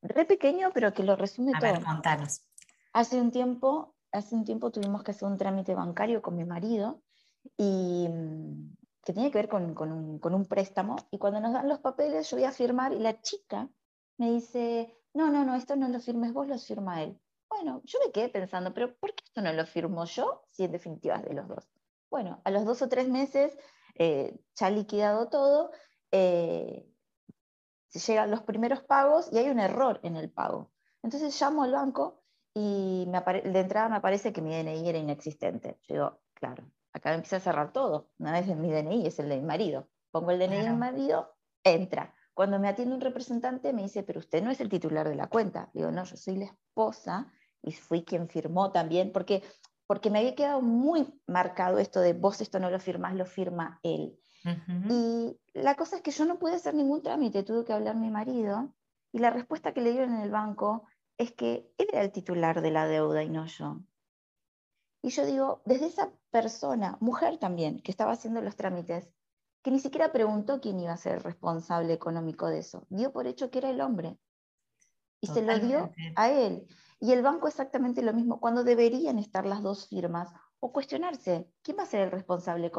re 0.02 0.25
pequeño, 0.25 0.71
pero 0.73 0.92
que 0.95 1.02
lo 1.02 1.16
resume 1.16 1.52
a 1.54 1.59
todo. 1.59 1.73
Ver, 1.73 1.83
contanos. 1.83 2.45
Hace 2.92 3.21
un 3.21 3.33
tiempo 3.33 3.98
hace 4.12 4.34
un 4.34 4.44
tiempo 4.44 4.70
tuvimos 4.70 5.02
que 5.02 5.10
hacer 5.10 5.28
un 5.28 5.36
trámite 5.36 5.74
bancario 5.74 6.22
con 6.22 6.36
mi 6.36 6.44
marido 6.44 7.02
y 7.56 8.06
mm, 8.08 8.76
que 9.04 9.12
tenía 9.12 9.30
que 9.30 9.38
ver 9.38 9.48
con, 9.48 9.64
un, 9.80 10.46
préstamo. 10.46 10.96
Y 11.10 11.18
cuando 11.18 11.40
nos 11.40 11.52
dan 11.52 11.68
los 11.68 11.78
papeles, 11.78 12.30
yo 12.30 12.36
voy 12.36 12.44
a 12.44 12.52
firmar 12.52 12.92
y 12.92 12.98
la 12.98 13.20
chica 13.20 13.68
me 14.18 14.30
dice, 14.32 14.94
no, 15.14 15.30
no, 15.30 15.44
no, 15.44 15.54
esto 15.54 15.76
no 15.76 15.88
lo 15.88 16.00
firmes 16.00 16.32
vos, 16.32 16.46
lo 16.46 16.58
firma 16.58 17.02
él. 17.02 17.18
Bueno, 17.48 17.80
yo 17.84 17.98
me 18.04 18.12
quedé 18.12 18.28
pensando, 18.28 18.74
pero 18.74 18.94
¿por 18.96 19.14
qué 19.14 19.24
esto 19.24 19.40
no 19.40 19.52
lo 19.52 19.64
firmo 19.64 20.04
yo 20.04 20.42
si 20.48 20.64
en 20.64 20.72
definitiva 20.72 21.16
es 21.16 21.24
de 21.24 21.34
los 21.34 21.48
dos? 21.48 21.70
Bueno, 22.10 22.40
a 22.44 22.50
los 22.50 22.64
dos 22.64 22.82
o 22.82 22.88
tres 22.88 23.08
meses, 23.08 23.56
eh, 23.94 24.38
ya 24.54 24.70
liquidado 24.70 25.28
todo, 25.28 25.70
eh, 26.10 26.86
llegan 27.92 28.30
los 28.30 28.42
primeros 28.42 28.82
pagos 28.82 29.32
y 29.32 29.38
hay 29.38 29.48
un 29.48 29.60
error 29.60 30.00
en 30.02 30.16
el 30.16 30.30
pago. 30.30 30.70
Entonces 31.02 31.38
llamo 31.40 31.62
al 31.62 31.72
banco 31.72 32.22
y 32.55 33.07
de 33.07 33.61
entrada 33.61 33.88
me 33.88 33.97
aparece 33.97 34.33
que 34.33 34.43
mi 34.43 34.50
DNI 34.50 34.88
era 34.88 34.99
inexistente. 34.99 35.78
Yo 35.88 35.95
digo, 35.95 36.21
claro, 36.35 36.64
acá 36.93 37.11
me 37.11 37.17
empieza 37.17 37.37
a 37.37 37.40
cerrar 37.40 37.73
todo. 37.73 38.11
No 38.19 38.35
es 38.35 38.47
mi 38.57 38.71
DNI, 38.71 39.07
es 39.07 39.19
el 39.19 39.28
de 39.28 39.37
mi 39.37 39.47
marido. 39.47 39.88
Pongo 40.11 40.31
el 40.31 40.38
DNI 40.38 40.62
del 40.62 40.76
marido, 40.76 41.37
entra. 41.62 42.14
Cuando 42.35 42.59
me 42.59 42.69
atiende 42.69 42.95
un 42.95 43.00
representante 43.00 43.73
me 43.73 43.83
dice, 43.83 44.02
pero 44.02 44.21
usted 44.21 44.43
no 44.43 44.50
es 44.50 44.61
el 44.61 44.69
titular 44.69 45.09
de 45.09 45.17
la 45.17 45.26
cuenta. 45.26 45.71
Digo, 45.75 45.90
no, 45.90 46.05
yo 46.05 46.17
soy 46.17 46.37
la 46.37 46.45
esposa 46.47 47.33
y 47.62 47.73
fui 47.73 48.05
quien 48.05 48.28
firmó 48.28 48.71
también, 48.71 49.12
porque, 49.12 49.43
porque 49.87 50.11
me 50.11 50.21
había 50.21 50.35
quedado 50.35 50.62
muy 50.62 51.21
marcado 51.26 51.78
esto 51.78 52.00
de 52.00 52.12
vos 52.12 52.40
esto 52.40 52.61
no 52.61 52.71
lo 52.71 52.78
firmás, 52.78 53.14
lo 53.14 53.26
firma 53.26 53.81
él. 53.83 54.19
Y 54.88 55.37
la 55.52 55.75
cosa 55.75 55.97
es 55.97 56.02
que 56.02 56.12
yo 56.12 56.25
no 56.25 56.38
pude 56.38 56.55
hacer 56.55 56.75
ningún 56.75 57.02
trámite, 57.02 57.43
tuve 57.43 57.64
que 57.64 57.73
hablar 57.73 57.97
mi 57.97 58.09
marido 58.09 58.73
y 59.12 59.19
la 59.19 59.31
respuesta 59.31 59.75
que 59.75 59.81
le 59.81 59.90
dieron 59.90 60.14
en 60.14 60.21
el 60.21 60.31
banco 60.31 60.85
es 61.18 61.32
que 61.32 61.70
él 61.78 61.88
era 61.92 62.02
el 62.02 62.12
titular 62.12 62.62
de 62.62 62.70
la 62.70 62.87
deuda 62.87 63.22
y 63.22 63.28
no 63.28 63.46
yo. 63.46 63.80
Y 65.02 65.10
yo 65.10 65.26
digo, 65.26 65.62
desde 65.64 65.87
esa 65.87 66.10
persona, 66.30 66.96
mujer 67.00 67.38
también, 67.38 67.80
que 67.80 67.90
estaba 67.90 68.12
haciendo 68.12 68.40
los 68.40 68.56
trámites, 68.56 69.08
que 69.62 69.70
ni 69.70 69.80
siquiera 69.80 70.12
preguntó 70.12 70.60
quién 70.60 70.80
iba 70.80 70.92
a 70.92 70.96
ser 70.96 71.16
el 71.16 71.22
responsable 71.22 71.92
económico 71.92 72.46
de 72.46 72.58
eso, 72.60 72.87
dio 72.88 73.12
por 73.12 73.26
hecho 73.26 73.50
que 73.50 73.58
era 73.58 73.70
el 73.70 73.80
hombre. 73.80 74.18
Y 75.20 75.26
se 75.26 75.42
lo 75.42 75.58
dio 75.58 75.92
a 76.14 76.30
él. 76.30 76.66
Y 77.00 77.12
el 77.12 77.22
banco 77.22 77.48
exactamente 77.48 78.02
lo 78.02 78.12
mismo, 78.12 78.40
cuando 78.40 78.64
deberían 78.64 79.18
estar 79.18 79.44
las 79.46 79.62
dos 79.62 79.88
firmas, 79.88 80.32
o 80.60 80.72
cuestionarse, 80.72 81.48
¿quién 81.62 81.78
va 81.78 81.82
a 81.82 81.87
ser 81.87 82.02
el 82.02 82.10
responsable 82.10 82.70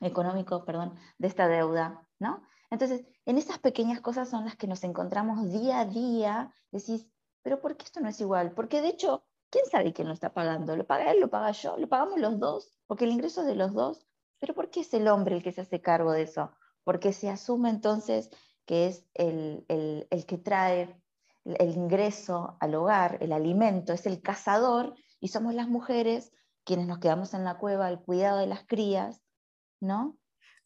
económico 0.00 0.64
perdón, 0.64 0.94
de 1.18 1.28
esta 1.28 1.48
deuda? 1.48 2.06
¿no? 2.20 2.42
Entonces, 2.70 3.04
en 3.26 3.38
esas 3.38 3.58
pequeñas 3.58 4.00
cosas 4.00 4.28
son 4.28 4.44
las 4.44 4.56
que 4.56 4.68
nos 4.68 4.84
encontramos 4.84 5.50
día 5.50 5.80
a 5.80 5.84
día, 5.84 6.54
decís, 6.70 7.08
pero 7.42 7.60
¿por 7.60 7.76
qué 7.76 7.84
esto 7.84 8.00
no 8.00 8.08
es 8.08 8.20
igual? 8.20 8.52
Porque 8.52 8.80
de 8.80 8.88
hecho, 8.88 9.24
¿quién 9.50 9.64
sabe 9.66 9.92
quién 9.92 10.08
lo 10.08 10.14
está 10.14 10.32
pagando? 10.32 10.76
¿Lo 10.76 10.86
paga 10.86 11.10
él, 11.10 11.20
lo 11.20 11.30
paga 11.30 11.52
yo? 11.52 11.76
¿Lo 11.76 11.88
pagamos 11.88 12.18
los 12.18 12.38
dos? 12.38 12.72
Porque 12.86 13.04
el 13.04 13.12
ingreso 13.12 13.42
es 13.42 13.46
de 13.46 13.54
los 13.54 13.72
dos. 13.72 14.06
Pero 14.38 14.54
¿por 14.54 14.70
qué 14.70 14.80
es 14.80 14.94
el 14.94 15.08
hombre 15.08 15.36
el 15.36 15.42
que 15.42 15.52
se 15.52 15.62
hace 15.62 15.80
cargo 15.80 16.12
de 16.12 16.22
eso? 16.22 16.52
Porque 16.84 17.12
se 17.12 17.28
asume 17.28 17.70
entonces 17.70 18.30
que 18.66 18.86
es 18.86 19.06
el, 19.14 19.64
el 19.68 20.26
que 20.26 20.38
trae 20.38 20.96
el 21.44 21.70
ingreso 21.70 22.56
al 22.60 22.74
hogar, 22.74 23.18
el 23.20 23.32
alimento, 23.32 23.92
es 23.92 24.06
el 24.06 24.22
cazador 24.22 24.94
y 25.20 25.28
somos 25.28 25.54
las 25.54 25.68
mujeres 25.68 26.32
quienes 26.64 26.86
nos 26.86 26.98
quedamos 26.98 27.34
en 27.34 27.44
la 27.44 27.58
cueva, 27.58 27.88
el 27.88 28.00
cuidado 28.00 28.38
de 28.38 28.46
las 28.46 28.64
crías, 28.66 29.22
¿no? 29.80 30.20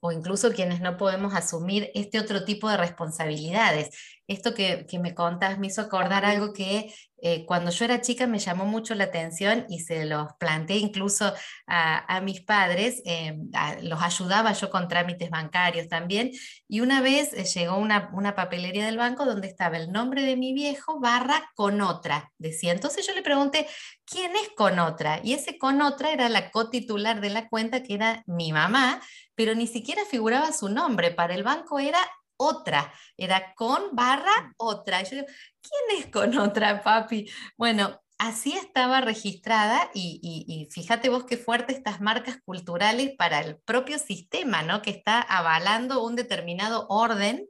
o 0.06 0.12
incluso 0.12 0.52
quienes 0.52 0.82
no 0.82 0.98
podemos 0.98 1.32
asumir 1.32 1.90
este 1.94 2.20
otro 2.20 2.44
tipo 2.44 2.68
de 2.68 2.76
responsabilidades. 2.76 3.88
Esto 4.26 4.54
que, 4.54 4.86
me 5.00 5.14
contas 5.14 5.58
me 5.58 5.66
hizo 5.66 5.82
acordar 5.82 6.24
algo 6.24 6.54
que 6.54 6.94
eh, 7.20 7.44
cuando 7.46 7.70
yo 7.70 7.84
era 7.84 8.00
chica 8.00 8.26
me 8.26 8.38
llamó 8.38 8.64
mucho 8.64 8.94
la 8.94 9.04
atención 9.04 9.66
y 9.68 9.80
se 9.80 10.04
los 10.06 10.32
planteé 10.38 10.76
incluso 10.78 11.32
a, 11.66 12.20
mis 12.22 12.40
padres, 12.40 13.02
eh, 13.04 13.36
los 13.82 14.02
ayudaba 14.02 14.52
yo 14.52 14.70
con 14.70 14.88
trámites 14.88 15.30
bancarios 15.30 15.88
también, 15.88 16.32
y 16.68 16.80
una 16.80 17.00
vez 17.00 17.32
eh, 17.32 17.44
llegó 17.44 17.76
una, 17.76 18.10
una, 18.14 18.34
papelería 18.34 18.86
del 18.86 18.98
banco 18.98 19.24
donde 19.24 19.48
estaba 19.48 19.76
el 19.76 19.92
nombre 19.92 20.22
de 20.22 20.36
mi 20.36 20.54
viejo 20.54 21.00
barra 21.00 21.50
con 21.54 21.80
otra, 21.80 22.32
decía. 22.38 22.72
Entonces 22.72 23.06
yo 23.06 23.14
le 23.14 23.22
pregunté, 23.22 23.66
¿quién 24.04 24.32
es 24.36 24.50
con 24.56 24.78
otra? 24.78 25.20
Y 25.22 25.34
ese 25.34 25.58
con 25.58 25.82
otra 25.82 26.12
era 26.12 26.28
la 26.28 26.50
cotitular 26.50 27.20
de 27.20 27.30
la 27.30 27.48
cuenta 27.48 27.82
que 27.82 27.94
era 27.94 28.22
mi 28.26 28.52
mamá, 28.52 29.00
pero 29.34 29.54
ni 29.54 29.66
siquiera 29.66 30.04
figuraba 30.04 30.52
su 30.52 30.68
nombre, 30.68 31.10
para 31.10 31.34
el 31.34 31.42
banco 31.42 31.78
era 31.78 31.98
otra, 32.36 32.92
era 33.16 33.54
con 33.54 33.94
barra 33.94 34.52
otra. 34.56 35.02
yo 35.02 35.10
digo, 35.10 35.26
¿quién 35.26 36.00
es 36.00 36.10
con 36.10 36.36
otra, 36.38 36.82
papi? 36.82 37.30
Bueno, 37.56 38.00
así 38.18 38.52
estaba 38.52 39.00
registrada 39.00 39.90
y, 39.94 40.68
fíjate 40.70 41.08
vos 41.08 41.24
qué 41.24 41.36
fuerte 41.36 41.72
estas 41.72 42.00
marcas 42.00 42.38
culturales 42.44 43.14
para 43.16 43.40
el 43.40 43.58
propio 43.58 43.98
sistema, 43.98 44.62
¿no? 44.62 44.82
Que 44.82 44.90
está 44.90 45.20
avalando 45.20 46.04
un 46.04 46.16
determinado 46.16 46.86
orden, 46.88 47.46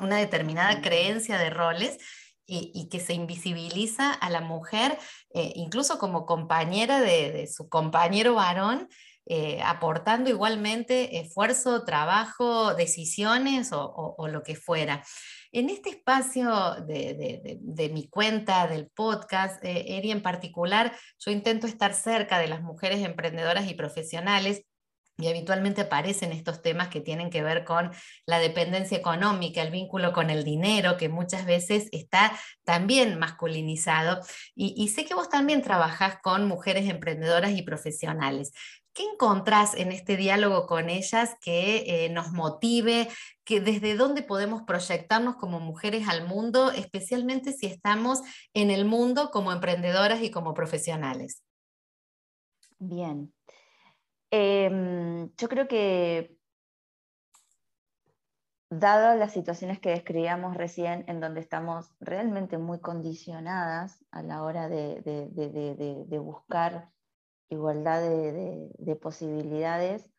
una 0.00 0.16
determinada 0.16 0.80
creencia 0.80 1.38
de 1.38 1.50
roles 1.50 1.98
y, 2.46 2.88
que 2.88 3.00
se 3.00 3.12
invisibiliza 3.12 4.12
a 4.12 4.30
la 4.30 4.40
mujer, 4.40 4.98
eh, 5.34 5.52
incluso 5.54 5.98
como 5.98 6.24
compañera 6.24 7.00
de, 7.00 7.46
su 7.46 7.68
compañero 7.68 8.34
varón, 8.34 8.88
eh, 9.30 9.60
aportando 9.62 10.30
igualmente 10.30 11.18
esfuerzo, 11.18 11.84
trabajo, 11.84 12.74
decisiones 12.74 13.70
o, 13.72 14.26
lo 14.26 14.42
que 14.42 14.56
fuera. 14.56 15.04
En 15.52 15.68
este 15.68 15.90
espacio 15.90 16.76
de, 16.86 17.90
mi 17.92 18.08
cuenta, 18.08 18.66
del 18.66 18.88
podcast, 18.88 19.62
eh, 19.62 19.98
Eri 19.98 20.12
en 20.12 20.22
particular, 20.22 20.96
yo 21.18 21.30
intento 21.30 21.66
estar 21.66 21.92
cerca 21.92 22.38
de 22.38 22.48
las 22.48 22.62
mujeres 22.62 23.04
emprendedoras 23.04 23.70
y 23.70 23.74
profesionales 23.74 24.64
y 25.20 25.26
habitualmente 25.26 25.80
aparecen 25.80 26.30
estos 26.30 26.62
temas 26.62 26.88
que 26.88 27.00
tienen 27.00 27.28
que 27.28 27.42
ver 27.42 27.64
con 27.64 27.90
la 28.24 28.38
dependencia 28.38 28.96
económica, 28.96 29.60
el 29.62 29.72
vínculo 29.72 30.12
con 30.12 30.30
el 30.30 30.44
dinero, 30.44 30.96
que 30.96 31.08
muchas 31.08 31.44
veces 31.44 31.88
está 31.90 32.38
también 32.62 33.18
masculinizado. 33.18 34.20
Y, 34.54 34.86
sé 34.88 35.04
que 35.04 35.14
vos 35.14 35.28
también 35.28 35.62
trabajás 35.62 36.18
con 36.22 36.46
mujeres 36.46 36.88
emprendedoras 36.88 37.50
y 37.50 37.62
profesionales. 37.62 38.52
¿Qué 38.92 39.04
encontrás 39.04 39.74
en 39.74 39.92
este 39.92 40.16
diálogo 40.16 40.66
con 40.66 40.90
ellas 40.90 41.36
que 41.40 42.04
eh, 42.04 42.08
nos 42.08 42.32
motive, 42.32 43.08
que 43.44 43.60
desde 43.60 43.94
dónde 43.94 44.22
podemos 44.22 44.62
proyectarnos 44.62 45.36
como 45.36 45.60
mujeres 45.60 46.08
al 46.08 46.26
mundo, 46.26 46.72
especialmente 46.72 47.52
si 47.52 47.66
estamos 47.66 48.20
en 48.54 48.70
el 48.70 48.84
mundo 48.84 49.30
como 49.30 49.52
emprendedoras 49.52 50.20
y 50.22 50.30
como 50.30 50.52
profesionales? 50.52 51.42
Bien. 52.78 53.32
Em, 54.30 55.30
yo 55.36 55.48
creo 55.48 55.68
que, 55.68 56.36
dado 58.70 59.16
las 59.16 59.32
situaciones 59.32 59.78
que 59.80 59.90
describíamos 59.90 60.56
recién, 60.56 61.04
en 61.08 61.20
donde 61.20 61.40
estamos 61.40 61.90
realmente 62.00 62.58
muy 62.58 62.80
condicionadas 62.80 64.04
a 64.10 64.22
la 64.22 64.42
hora 64.42 64.68
de 64.68 66.18
buscar 66.20 66.90
igualdad 67.50 68.00
de, 68.02 68.96
posibilidades, 68.96 70.10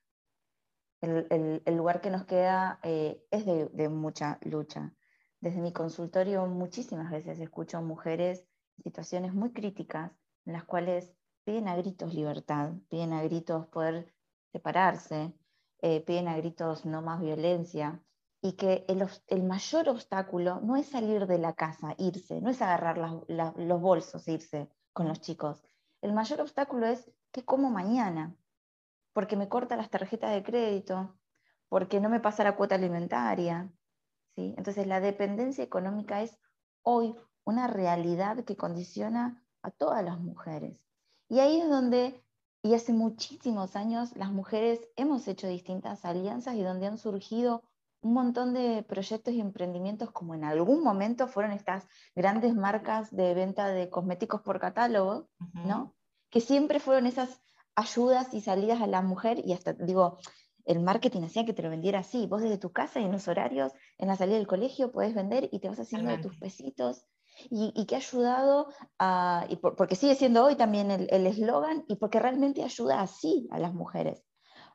el, 1.01 1.61
lugar 1.77 2.01
que 2.01 2.09
nos 2.09 2.25
queda 2.25 2.79
eh, 2.83 3.23
es 3.31 3.45
de, 3.45 3.89
mucha 3.89 4.39
lucha. 4.41 4.93
Desde 5.39 5.61
mi 5.61 5.71
consultorio 5.71 6.45
muchísimas 6.47 7.11
veces 7.11 7.39
escucho 7.39 7.81
mujeres 7.81 8.45
en 8.77 8.83
situaciones 8.83 9.33
muy 9.33 9.53
críticas 9.53 10.11
en 10.45 10.53
las 10.53 10.65
cuales 10.65 11.13
piden 11.45 11.67
a 11.67 11.75
gritos 11.77 12.13
libertad, 12.13 12.73
piden 12.89 13.13
a 13.13 13.23
gritos 13.23 13.67
poder 13.67 14.13
separarse, 14.51 15.33
eh, 15.81 16.01
piden 16.01 16.27
a 16.27 16.37
gritos 16.37 16.85
no 16.85 17.01
más 17.01 17.21
violencia, 17.21 18.03
y 18.41 18.53
que 18.53 18.85
el, 18.87 19.43
mayor 19.43 19.89
obstáculo 19.89 20.61
no 20.61 20.75
es 20.77 20.87
salir 20.87 21.27
de 21.27 21.39
la 21.39 21.53
casa, 21.53 21.95
irse, 21.97 22.39
no 22.41 22.49
es 22.49 22.61
agarrar 22.61 22.97
los 22.97 23.81
bolsos 23.81 24.27
e 24.27 24.33
irse 24.33 24.69
con 24.93 25.07
los 25.07 25.19
chicos. 25.19 25.61
El 26.01 26.13
mayor 26.13 26.41
obstáculo 26.41 26.87
es 26.87 27.11
¿qué 27.31 27.43
como 27.43 27.69
mañana? 27.69 28.35
Porque 29.13 29.35
me 29.35 29.49
corta 29.49 29.75
las 29.75 29.89
tarjetas 29.89 30.31
de 30.31 30.43
crédito, 30.43 31.15
porque 31.67 31.99
no 31.99 32.09
me 32.09 32.19
pasa 32.19 32.43
la 32.43 32.55
cuota 32.55 32.75
alimentaria. 32.75 33.71
¿sí? 34.35 34.53
Entonces 34.57 34.87
la 34.87 34.99
dependencia 34.99 35.63
económica 35.63 36.21
es 36.21 36.39
hoy 36.83 37.15
una 37.43 37.67
realidad 37.67 38.43
que 38.43 38.55
condiciona 38.55 39.43
a 39.61 39.71
todas 39.71 40.03
las 40.03 40.19
mujeres. 40.19 40.85
Y 41.27 41.39
ahí 41.39 41.61
es 41.61 41.69
donde, 41.69 42.23
y 42.63 42.73
hace 42.73 42.93
muchísimos 42.93 43.75
años, 43.75 44.15
las 44.15 44.31
mujeres 44.31 44.79
hemos 44.95 45.27
hecho 45.27 45.47
distintas 45.47 46.05
alianzas 46.05 46.55
y 46.55 46.63
donde 46.63 46.87
han 46.87 46.97
surgido 46.97 47.63
un 48.01 48.13
montón 48.13 48.53
de 48.53 48.83
proyectos 48.83 49.33
y 49.33 49.41
emprendimientos 49.41 50.11
como 50.11 50.33
en 50.33 50.43
algún 50.43 50.83
momento 50.83 51.27
fueron 51.27 51.51
estas 51.51 51.87
grandes 52.15 52.55
marcas 52.55 53.13
de 53.15 53.33
venta 53.33 53.67
de 53.67 53.89
cosméticos 53.89 54.41
por 54.41 54.59
catálogo, 54.59 55.27
¿no? 55.53 55.95
Que 56.29 56.41
siempre 56.41 56.79
fueron 56.79 57.05
esas 57.05 57.41
ayudas 57.75 58.33
y 58.33 58.41
salidas 58.41 58.81
a 58.81 58.87
la 58.87 59.01
mujer 59.01 59.41
y 59.43 59.53
hasta, 59.53 59.73
digo, 59.73 60.17
el 60.65 60.81
marketing 60.81 61.23
hacía 61.23 61.45
que 61.45 61.53
te 61.53 61.63
lo 61.63 61.69
vendiera 61.69 61.99
así. 61.99 62.27
Vos 62.27 62.41
desde 62.41 62.57
tu 62.57 62.71
casa 62.71 62.99
y 62.99 63.05
en 63.05 63.11
los 63.11 63.27
horarios, 63.27 63.71
en 63.97 64.07
la 64.07 64.15
salida 64.15 64.37
del 64.37 64.47
colegio, 64.47 64.91
puedes 64.91 65.15
vender 65.15 65.49
y 65.51 65.59
te 65.59 65.67
vas 65.67 65.79
haciendo 65.79 66.11
de 66.11 66.19
tus 66.19 66.37
pesitos. 66.37 67.05
Y, 67.49 67.85
que 67.85 67.95
ha 67.95 67.99
ayudado, 67.99 68.67
a, 68.99 69.45
y 69.49 69.55
porque 69.55 69.95
sigue 69.95 70.13
siendo 70.13 70.43
hoy 70.43 70.55
también 70.55 70.91
el 70.91 71.25
eslogan, 71.25 71.85
y 71.87 71.95
porque 71.95 72.19
realmente 72.19 72.63
ayuda 72.63 73.01
así 73.01 73.47
a 73.49 73.59
las 73.59 73.73
mujeres. 73.73 74.25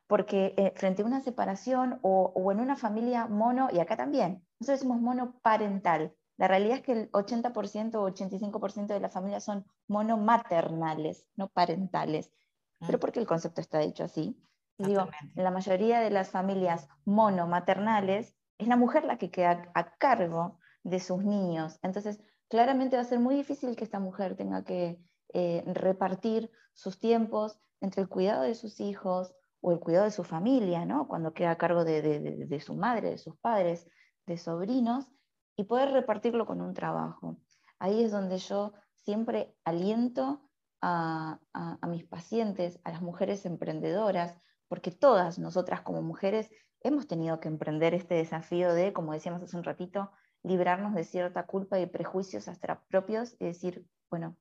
Porque 0.07 0.55
eh, 0.57 0.73
frente 0.75 1.03
a 1.03 1.05
una 1.05 1.21
separación 1.21 1.99
o, 2.01 2.33
o, 2.35 2.51
en 2.51 2.59
una 2.59 2.75
familia 2.75 3.27
mono, 3.27 3.69
y 3.71 3.79
acá 3.79 3.95
también, 3.95 4.43
nosotros 4.59 4.79
decimos 4.79 4.99
monoparental, 4.99 6.15
la 6.37 6.47
realidad 6.47 6.77
es 6.77 6.83
que 6.83 6.91
el 6.91 7.11
80% 7.11 7.95
o 7.95 8.09
85% 8.09 8.87
de 8.87 8.99
las 8.99 9.13
familias 9.13 9.43
son 9.43 9.65
monomaternales, 9.87 11.25
no 11.35 11.47
parentales. 11.49 12.31
Pero 12.79 12.97
mm. 12.97 13.01
¿por 13.01 13.11
qué 13.11 13.19
el 13.19 13.27
concepto 13.27 13.61
está 13.61 13.79
dicho 13.79 14.03
así? 14.03 14.37
digo, 14.77 15.07
en 15.35 15.43
la 15.43 15.51
mayoría 15.51 16.01
de 16.01 16.09
las 16.09 16.29
familias 16.29 16.89
monomaternales 17.05 18.35
es 18.57 18.67
la 18.67 18.75
mujer 18.75 19.05
la 19.05 19.17
que 19.17 19.31
queda 19.31 19.71
a 19.73 19.95
cargo 19.95 20.59
de 20.83 20.99
sus 20.99 21.23
niños. 21.23 21.79
Entonces, 21.81 22.19
claramente 22.49 22.97
va 22.97 23.03
a 23.03 23.05
ser 23.05 23.19
muy 23.19 23.35
difícil 23.35 23.75
que 23.77 23.85
esta 23.85 23.99
mujer 23.99 24.35
tenga 24.35 24.63
que 24.65 24.99
eh, 25.33 25.63
repartir 25.67 26.51
sus 26.73 26.99
tiempos 26.99 27.57
entre 27.79 28.01
el 28.01 28.09
cuidado 28.09 28.43
de 28.43 28.55
sus 28.55 28.81
hijos 28.81 29.33
o 29.61 29.71
el 29.71 29.79
cuidado 29.79 30.05
de 30.05 30.11
su 30.11 30.23
familia, 30.23 30.85
¿no? 30.85 31.07
Cuando 31.07 31.33
queda 31.33 31.51
a 31.51 31.57
cargo 31.57 31.85
de, 31.85 32.01
de 32.01 32.59
su 32.59 32.75
madre, 32.75 33.11
de 33.11 33.17
sus 33.17 33.37
padres, 33.37 33.87
de 34.25 34.37
sobrinos, 34.37 35.07
y 35.55 35.63
poder 35.65 35.91
repartirlo 35.91 36.45
con 36.45 36.61
un 36.61 36.73
trabajo. 36.73 37.37
Ahí 37.79 38.03
es 38.03 38.11
donde 38.11 38.37
yo 38.37 38.73
siempre 38.93 39.55
aliento 39.63 40.41
a, 40.81 41.39
mis 41.87 42.03
pacientes, 42.05 42.79
a 42.83 42.91
las 42.91 43.01
mujeres 43.01 43.45
emprendedoras, 43.45 44.35
porque 44.67 44.91
todas 44.91 45.39
nosotras 45.39 45.81
como 45.81 46.01
mujeres 46.01 46.49
hemos 46.81 47.07
tenido 47.07 47.39
que 47.39 47.47
emprender 47.47 47.93
este 47.93 48.15
desafío 48.15 48.73
de, 48.73 48.93
como 48.93 49.13
decíamos 49.13 49.41
hace 49.41 49.57
un 49.57 49.63
ratito, 49.63 50.11
librarnos 50.43 50.93
de 50.93 51.03
cierta 51.03 51.47
culpa 51.47 51.79
y 51.79 51.87
prejuicios 51.87 52.47
hasta 52.47 52.83
propios 52.87 53.35
y 53.39 53.45
decir, 53.45 53.87
bueno, 54.11 54.37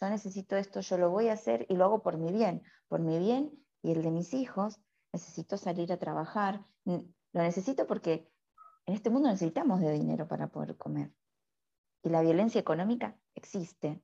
yo 0.00 0.08
necesito 0.08 0.56
esto, 0.56 0.80
yo 0.80 0.96
lo 0.96 1.10
voy 1.10 1.28
a 1.28 1.34
hacer 1.34 1.66
y 1.68 1.76
lo 1.76 1.84
hago 1.84 2.02
por 2.02 2.16
mi 2.16 2.32
bien, 2.32 2.62
por 2.88 3.00
mi 3.00 3.18
bien 3.18 3.52
y 3.82 3.92
el 3.92 4.02
de 4.02 4.10
mis 4.10 4.32
hijos, 4.32 4.80
necesito 5.12 5.56
salir 5.58 5.92
a 5.92 5.98
trabajar, 5.98 6.64
lo 6.84 7.04
necesito 7.32 7.86
porque 7.86 8.30
en 8.86 8.94
este 8.94 9.10
mundo 9.10 9.28
necesitamos 9.28 9.80
de 9.80 9.92
dinero 9.92 10.28
para 10.28 10.48
poder 10.48 10.76
comer. 10.76 11.12
Y 12.02 12.10
la 12.10 12.20
violencia 12.20 12.60
económica 12.60 13.18
existe. 13.34 14.02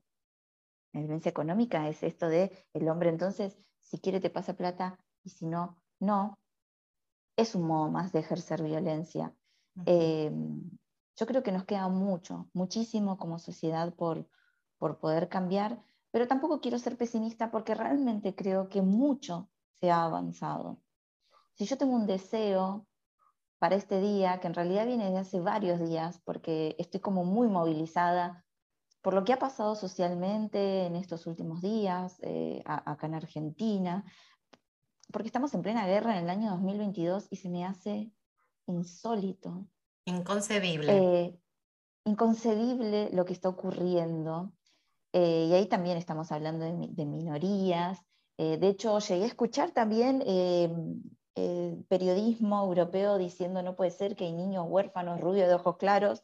La 0.92 1.00
violencia 1.00 1.30
económica 1.30 1.88
es 1.88 2.02
esto 2.02 2.28
de 2.28 2.66
el 2.72 2.88
hombre 2.88 3.10
entonces, 3.10 3.58
si 3.78 3.98
quiere 3.98 4.20
te 4.20 4.30
pasa 4.30 4.56
plata 4.56 4.98
y 5.22 5.30
si 5.30 5.46
no, 5.46 5.82
no. 5.98 6.38
Es 7.36 7.54
un 7.54 7.66
modo 7.66 7.90
más 7.90 8.12
de 8.12 8.20
ejercer 8.20 8.62
violencia. 8.62 9.34
Em, 9.86 10.70
yo 11.16 11.26
creo 11.26 11.42
que 11.42 11.52
nos 11.52 11.64
queda 11.64 11.88
mucho, 11.88 12.48
muchísimo 12.54 13.18
como 13.18 13.38
sociedad 13.38 13.94
por, 13.94 14.28
por 14.78 14.98
poder 14.98 15.28
cambiar, 15.28 15.82
pero 16.10 16.26
tampoco 16.26 16.60
quiero 16.60 16.78
ser 16.78 16.96
pesimista 16.96 17.50
porque 17.50 17.74
realmente 17.74 18.34
creo 18.34 18.68
que 18.68 18.82
mucho 18.82 19.50
se 19.74 19.90
ha 19.90 20.04
avanzado. 20.04 20.82
Si 21.54 21.66
yo 21.66 21.76
tengo 21.76 21.94
un 21.94 22.06
deseo 22.06 22.86
para 23.60 23.76
este 23.76 24.00
día, 24.00 24.40
que 24.40 24.46
en 24.46 24.54
realidad 24.54 24.86
viene 24.86 25.10
de 25.10 25.18
hace 25.18 25.38
varios 25.38 25.78
días, 25.78 26.18
porque 26.24 26.74
estoy 26.78 27.00
como 27.00 27.24
muy 27.24 27.46
movilizada 27.46 28.42
por 29.02 29.12
lo 29.12 29.22
que 29.22 29.34
ha 29.34 29.38
pasado 29.38 29.74
socialmente 29.74 30.86
en 30.86 30.96
estos 30.96 31.26
últimos 31.26 31.60
días, 31.60 32.16
eh, 32.22 32.62
acá 32.64 33.06
en 33.06 33.14
Argentina, 33.14 34.04
porque 35.12 35.28
estamos 35.28 35.52
en 35.52 35.60
plena 35.60 35.86
guerra 35.86 36.16
en 36.16 36.24
el 36.24 36.30
año 36.30 36.50
2022 36.52 37.28
y 37.30 37.36
se 37.36 37.50
me 37.50 37.66
hace 37.66 38.10
insólito. 38.66 39.66
Inconcebible. 40.06 40.96
Eh, 40.96 41.38
inconcebible 42.04 43.10
lo 43.12 43.26
que 43.26 43.34
está 43.34 43.50
ocurriendo. 43.50 44.54
Eh, 45.12 45.48
y 45.50 45.52
ahí 45.52 45.66
también 45.66 45.98
estamos 45.98 46.32
hablando 46.32 46.64
de, 46.64 47.04
minorías. 47.04 47.98
de 48.38 48.68
hecho, 48.68 48.98
llegué 49.00 49.24
a 49.24 49.26
escuchar 49.26 49.72
también 49.72 50.22
periodismo 51.88 52.62
europeo 52.62 53.16
diciendo 53.16 53.62
no 53.62 53.76
puede 53.76 53.90
ser 53.90 54.14
que 54.14 54.24
hay 54.24 54.32
niños 54.32 54.66
huérfanos 54.68 55.20
rubios 55.20 55.48
de 55.48 55.54
ojos 55.54 55.76
claros 55.78 56.22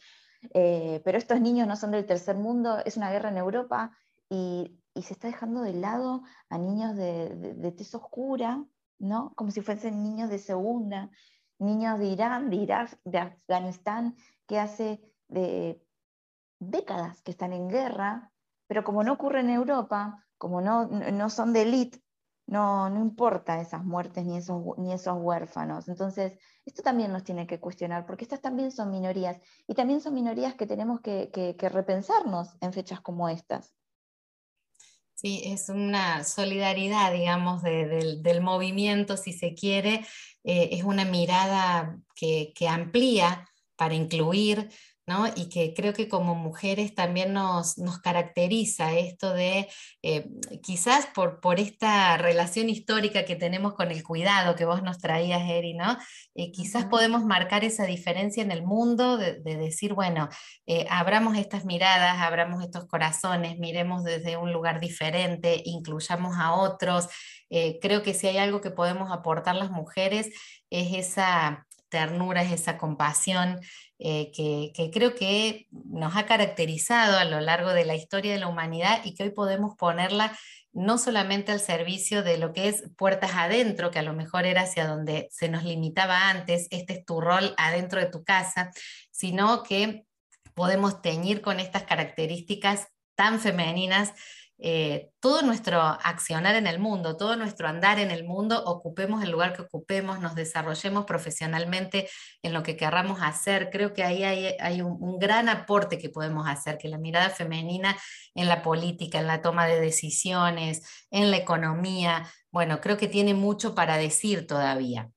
eh, 0.54 1.00
pero 1.04 1.18
estos 1.18 1.40
niños 1.40 1.66
no 1.66 1.76
son 1.76 1.90
del 1.90 2.06
tercer 2.06 2.36
mundo, 2.36 2.78
es 2.84 2.96
una 2.96 3.10
guerra 3.10 3.30
en 3.30 3.38
Europa 3.38 3.96
y, 4.28 4.78
se 4.94 5.12
está 5.12 5.28
dejando 5.28 5.60
de 5.60 5.74
lado 5.74 6.22
a 6.48 6.56
niños 6.56 6.96
de, 6.96 7.28
de, 7.28 7.70
tez 7.70 7.94
oscura, 7.94 8.64
¿no? 8.98 9.34
como 9.36 9.50
si 9.50 9.60
fuesen 9.60 10.02
niños 10.02 10.30
de 10.30 10.38
segunda, 10.38 11.10
niños 11.58 11.98
de 11.98 12.06
Irán, 12.06 12.48
de 12.48 12.56
Irak, 12.56 12.98
de 13.04 13.18
Afganistán, 13.18 14.16
que 14.46 14.58
hace 14.58 15.02
de 15.28 15.84
décadas 16.60 17.20
que 17.20 17.30
están 17.30 17.52
en 17.52 17.68
guerra, 17.68 18.32
pero 18.68 18.84
como 18.84 19.04
no 19.04 19.12
ocurre 19.12 19.40
en 19.40 19.50
Europa, 19.50 20.26
como 20.38 20.62
no, 20.62 20.86
no 20.86 21.28
son 21.28 21.52
de 21.52 21.62
élite, 21.62 22.02
no, 22.46 22.88
no 22.90 23.00
importa 23.00 23.60
esas 23.60 23.84
muertes 23.84 24.24
ni 24.24 24.36
esos, 24.36 24.62
ni 24.78 24.92
esos 24.92 25.16
huérfanos. 25.18 25.88
Entonces, 25.88 26.38
esto 26.64 26.82
también 26.82 27.12
nos 27.12 27.24
tiene 27.24 27.46
que 27.46 27.58
cuestionar, 27.58 28.06
porque 28.06 28.24
estas 28.24 28.40
también 28.40 28.70
son 28.70 28.90
minorías, 28.90 29.40
y 29.66 29.74
también 29.74 30.00
son 30.00 30.14
minorías 30.14 30.54
que 30.54 30.66
tenemos 30.66 31.00
que, 31.00 31.56
repensarnos 31.72 32.56
en 32.60 32.72
fechas 32.72 33.00
como 33.00 33.28
estas. 33.28 33.74
Sí, 35.14 35.42
es 35.46 35.70
una 35.70 36.24
solidaridad, 36.24 37.12
digamos, 37.12 37.62
del, 37.62 38.40
movimiento, 38.42 39.16
si 39.16 39.32
se 39.32 39.54
quiere, 39.54 40.06
eh, 40.44 40.68
es 40.72 40.84
una 40.84 41.04
mirada 41.04 41.98
que, 42.14 42.52
que 42.54 42.68
amplía 42.68 43.48
para 43.76 43.94
incluir, 43.94 44.70
y 45.36 45.48
que 45.48 45.72
creo 45.72 45.92
que 45.92 46.08
como 46.08 46.34
mujeres 46.34 46.92
también 46.92 47.32
nos, 47.32 47.76
caracteriza 48.02 48.92
esto 48.94 49.32
de, 49.32 49.68
eh, 50.02 50.28
quizás 50.64 51.06
por, 51.06 51.38
por 51.40 51.60
esta 51.60 52.16
relación 52.16 52.68
histórica 52.68 53.24
que 53.24 53.36
tenemos 53.36 53.74
con 53.74 53.92
el 53.92 54.02
cuidado 54.02 54.56
que 54.56 54.64
vos 54.64 54.82
nos 54.82 54.98
traías, 54.98 55.48
Eri, 55.48 55.74
¿no? 55.74 55.96
Eh, 56.34 56.50
quizás 56.50 56.86
podemos 56.86 57.24
marcar 57.24 57.62
esa 57.62 57.86
diferencia 57.86 58.42
en 58.42 58.50
el 58.50 58.64
mundo 58.64 59.16
de, 59.16 59.38
decir, 59.40 59.94
bueno, 59.94 60.28
eh, 60.66 60.86
abramos 60.90 61.38
estas 61.38 61.64
miradas, 61.64 62.18
abramos 62.18 62.64
estos 62.64 62.86
corazones, 62.86 63.58
miremos 63.58 64.02
desde 64.02 64.36
un 64.36 64.52
lugar 64.52 64.80
diferente, 64.80 65.62
incluyamos 65.64 66.36
a 66.36 66.54
otros. 66.54 67.06
creo 67.80 68.02
que 68.02 68.12
si 68.12 68.26
hay 68.26 68.38
algo 68.38 68.60
que 68.60 68.72
podemos 68.72 69.12
aportar 69.12 69.54
las 69.54 69.70
mujeres 69.70 70.30
es 70.68 70.92
esa 70.94 71.64
ternura, 71.88 72.42
es 72.42 72.52
esa 72.52 72.76
compasión 72.78 73.60
eh, 73.98 74.30
que, 74.32 74.90
creo 74.92 75.14
que 75.14 75.68
nos 75.70 76.16
ha 76.16 76.26
caracterizado 76.26 77.18
a 77.18 77.24
lo 77.24 77.40
largo 77.40 77.72
de 77.72 77.86
la 77.86 77.94
historia 77.94 78.32
de 78.32 78.38
la 78.38 78.48
humanidad 78.48 79.00
y 79.04 79.14
que 79.14 79.22
hoy 79.22 79.30
podemos 79.30 79.74
ponerla 79.76 80.36
no 80.72 80.98
solamente 80.98 81.52
al 81.52 81.60
servicio 81.60 82.22
de 82.22 82.36
lo 82.36 82.52
que 82.52 82.68
es 82.68 82.84
puertas 82.98 83.30
adentro, 83.34 83.90
que 83.90 83.98
a 83.98 84.02
lo 84.02 84.12
mejor 84.12 84.44
era 84.44 84.62
hacia 84.62 84.86
donde 84.86 85.28
se 85.30 85.48
nos 85.48 85.64
limitaba 85.64 86.28
antes, 86.28 86.68
este 86.70 86.92
es 86.92 87.04
tu 87.06 87.22
rol 87.22 87.54
adentro 87.56 87.98
de 87.98 88.10
tu 88.10 88.22
casa, 88.24 88.70
sino 89.10 89.62
que 89.62 90.04
podemos 90.52 91.00
teñir 91.00 91.40
con 91.40 91.60
estas 91.60 91.84
características 91.84 92.88
tan 93.14 93.40
femeninas 93.40 94.12
eh, 94.58 95.10
todo 95.20 95.42
nuestro 95.42 95.82
accionar 95.82 96.54
en 96.54 96.66
el 96.66 96.78
mundo, 96.78 97.16
todo 97.16 97.36
nuestro 97.36 97.68
andar 97.68 97.98
en 97.98 98.10
el 98.10 98.24
mundo, 98.24 98.64
ocupemos 98.64 99.22
el 99.22 99.30
lugar 99.30 99.54
que 99.54 99.62
ocupemos, 99.62 100.20
nos 100.20 100.34
desarrollemos 100.34 101.04
profesionalmente 101.04 102.08
en 102.42 102.54
lo 102.54 102.62
que 102.62 102.76
querramos 102.76 103.20
hacer. 103.22 103.68
Creo 103.70 103.92
que 103.92 104.02
ahí 104.02 104.24
hay, 104.24 104.82
un, 104.82 105.18
gran 105.18 105.48
aporte 105.48 105.98
que 105.98 106.08
podemos 106.08 106.48
hacer, 106.48 106.78
que 106.78 106.88
la 106.88 106.98
mirada 106.98 107.30
femenina 107.30 107.96
en 108.34 108.48
la 108.48 108.62
política, 108.62 109.18
en 109.18 109.26
la 109.26 109.42
toma 109.42 109.66
de 109.66 109.80
decisiones, 109.80 111.06
en 111.10 111.30
la 111.30 111.36
economía, 111.36 112.26
bueno, 112.50 112.80
creo 112.80 112.96
que 112.96 113.08
tiene 113.08 113.34
mucho 113.34 113.74
para 113.74 113.98
decir 113.98 114.46
todavía. 114.46 115.10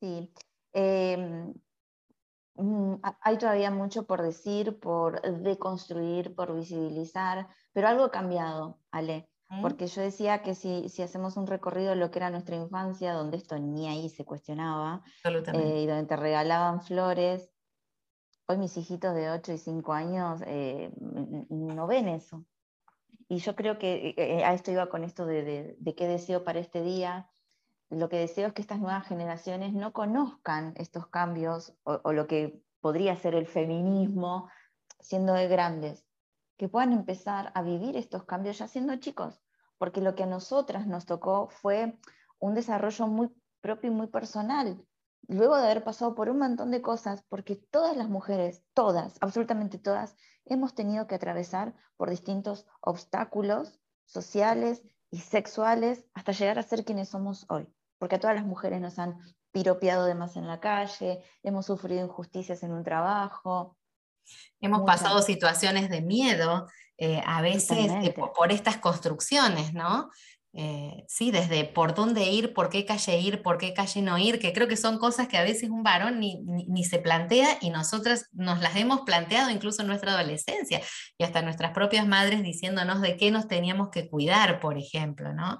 Sí. 0.00 0.30
Em, 0.72 1.52
hay 3.22 3.38
todavía 3.38 3.70
mucho 3.70 4.06
por 4.06 4.22
decir, 4.22 4.78
por 4.78 5.20
deconstruir, 5.22 6.34
por 6.34 6.54
visibilizar, 6.54 7.48
pero 7.72 7.88
algo 7.88 8.04
ha 8.04 8.10
cambiado, 8.10 8.78
Ale. 8.90 9.28
¿Mm? 9.48 9.62
Porque 9.62 9.86
yo 9.86 10.02
decía 10.02 10.42
que 10.42 10.54
si, 10.54 10.86
hacemos 11.02 11.36
un 11.36 11.46
recorrido 11.46 11.90
de 11.90 11.96
lo 11.96 12.10
que 12.10 12.18
era 12.18 12.30
nuestra 12.30 12.56
infancia, 12.56 13.12
donde 13.12 13.36
esto 13.36 13.58
ni 13.58 13.88
ahí 13.88 14.08
se 14.08 14.24
cuestionaba, 14.24 15.02
eh, 15.24 15.82
y 15.82 15.86
donde 15.86 16.06
te 16.06 16.16
regalaban 16.16 16.82
flores, 16.82 17.50
hoy 18.46 18.58
mis 18.58 18.76
hijitos 18.76 19.14
de 19.14 19.30
8 19.30 19.52
y 19.52 19.58
5 19.58 19.92
años 19.92 20.40
eh, 20.46 20.92
no 20.98 21.86
ven 21.86 22.08
eso. 22.08 22.44
Y 23.28 23.38
yo 23.38 23.54
creo 23.54 23.78
que 23.78 24.14
eh, 24.16 24.44
a 24.44 24.54
esto 24.54 24.70
iba 24.70 24.88
con 24.88 25.04
esto 25.04 25.24
de 25.24 25.94
qué 25.96 26.06
deseo 26.06 26.44
para 26.44 26.58
este 26.58 26.82
día, 26.82 27.30
lo 27.90 28.08
que 28.08 28.18
deseo 28.18 28.46
es 28.46 28.52
que 28.52 28.62
estas 28.62 28.78
nuevas 28.78 29.06
generaciones 29.06 29.72
no 29.72 29.92
conozcan 29.92 30.74
estos 30.76 31.08
cambios 31.08 31.74
o, 31.82 32.12
lo 32.12 32.28
que 32.28 32.62
podría 32.80 33.16
ser 33.16 33.34
el 33.34 33.48
feminismo 33.48 34.48
siendo 35.00 35.32
de 35.32 35.48
grandes, 35.48 36.06
que 36.56 36.68
puedan 36.68 36.92
empezar 36.92 37.50
a 37.54 37.62
vivir 37.62 37.96
estos 37.96 38.24
cambios 38.24 38.58
ya 38.58 38.68
siendo 38.68 38.94
chicos, 38.96 39.42
porque 39.76 40.00
lo 40.00 40.14
que 40.14 40.22
a 40.22 40.26
nosotras 40.26 40.86
nos 40.86 41.04
tocó 41.04 41.48
fue 41.48 41.98
un 42.38 42.54
desarrollo 42.54 43.08
muy 43.08 43.34
propio 43.60 43.90
y 43.90 43.94
muy 43.94 44.06
personal, 44.06 44.86
luego 45.26 45.56
de 45.56 45.64
haber 45.64 45.82
pasado 45.82 46.14
por 46.14 46.28
un 46.28 46.38
montón 46.38 46.70
de 46.70 46.82
cosas, 46.82 47.24
porque 47.28 47.56
todas 47.56 47.96
las 47.96 48.08
mujeres, 48.08 48.62
todas, 48.72 49.18
absolutamente 49.20 49.78
todas, 49.78 50.16
hemos 50.44 50.74
tenido 50.76 51.08
que 51.08 51.16
atravesar 51.16 51.74
por 51.96 52.08
distintos 52.08 52.68
obstáculos 52.80 53.80
sociales 54.04 54.84
y 55.10 55.18
sexuales 55.18 56.06
hasta 56.14 56.30
llegar 56.32 56.58
a 56.60 56.62
ser 56.62 56.84
quienes 56.84 57.08
somos 57.08 57.46
hoy 57.48 57.68
porque 58.00 58.16
a 58.16 58.18
todas 58.18 58.34
las 58.34 58.46
mujeres 58.46 58.80
nos 58.80 58.98
han 58.98 59.18
piropeado 59.52 60.06
de 60.06 60.14
más 60.14 60.36
en 60.36 60.48
la 60.48 60.58
calle, 60.58 61.22
hemos 61.42 61.66
sufrido 61.66 62.04
injusticias 62.04 62.62
en 62.62 62.72
un 62.72 62.82
trabajo. 62.82 63.76
Hemos 64.60 64.82
pasado 64.82 65.20
situaciones 65.20 65.90
de 65.90 66.00
miedo, 66.00 66.66
eh, 66.96 67.22
a 67.26 67.42
veces 67.42 67.90
eh, 68.02 68.14
por, 68.14 68.52
estas 68.52 68.78
construcciones, 68.78 69.74
¿no? 69.74 70.08
Eh, 70.52 71.04
sí, 71.08 71.30
desde 71.30 71.64
por 71.64 71.94
dónde 71.94 72.24
ir, 72.24 72.54
por 72.54 72.70
qué 72.70 72.84
calle 72.84 73.18
ir, 73.18 73.42
por 73.42 73.58
qué 73.58 73.74
calle 73.74 74.02
no 74.02 74.18
ir, 74.18 74.40
que 74.40 74.52
creo 74.52 74.66
que 74.66 74.76
son 74.76 74.98
cosas 74.98 75.28
que 75.28 75.36
a 75.36 75.44
veces 75.44 75.70
un 75.70 75.82
varón 75.82 76.20
ni, 76.20 76.42
ni, 76.42 76.84
se 76.84 76.98
plantea 76.98 77.58
y 77.60 77.70
nosotras 77.70 78.28
nos 78.32 78.60
las 78.60 78.74
hemos 78.76 79.02
planteado 79.02 79.50
incluso 79.50 79.82
en 79.82 79.88
nuestra 79.88 80.12
adolescencia 80.12 80.80
y 81.18 81.24
hasta 81.24 81.42
nuestras 81.42 81.72
propias 81.72 82.06
madres 82.06 82.42
diciéndonos 82.42 83.00
de 83.00 83.16
qué 83.16 83.30
nos 83.30 83.46
teníamos 83.46 83.90
que 83.90 84.08
cuidar, 84.08 84.58
por 84.58 84.76
ejemplo, 84.76 85.32
¿no? 85.32 85.58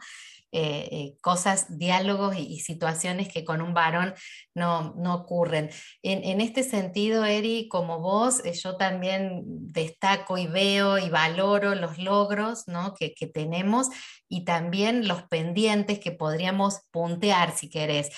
Eh, 0.52 0.88
eh, 0.90 1.16
cosas, 1.20 1.78
diálogos 1.78 2.36
y, 2.36 2.58
situaciones 2.58 3.28
que 3.28 3.44
con 3.44 3.62
un 3.62 3.72
varón 3.72 4.14
no, 4.54 4.94
ocurren. 5.14 5.70
En, 6.02 6.40
este 6.40 6.64
sentido, 6.64 7.24
Eri, 7.24 7.68
como 7.68 8.00
vos, 8.00 8.44
eh, 8.44 8.52
yo 8.54 8.76
también 8.76 9.42
destaco 9.46 10.38
y 10.38 10.48
veo 10.48 10.98
y 10.98 11.08
valoro 11.08 11.76
los 11.76 11.98
logros 11.98 12.64
que, 12.98 13.26
tenemos 13.28 13.88
y 14.28 14.44
también 14.44 15.06
los 15.06 15.22
pendientes 15.24 16.00
que 16.00 16.10
podríamos 16.10 16.80
puntear, 16.90 17.56
si 17.56 17.70
querés. 17.70 18.10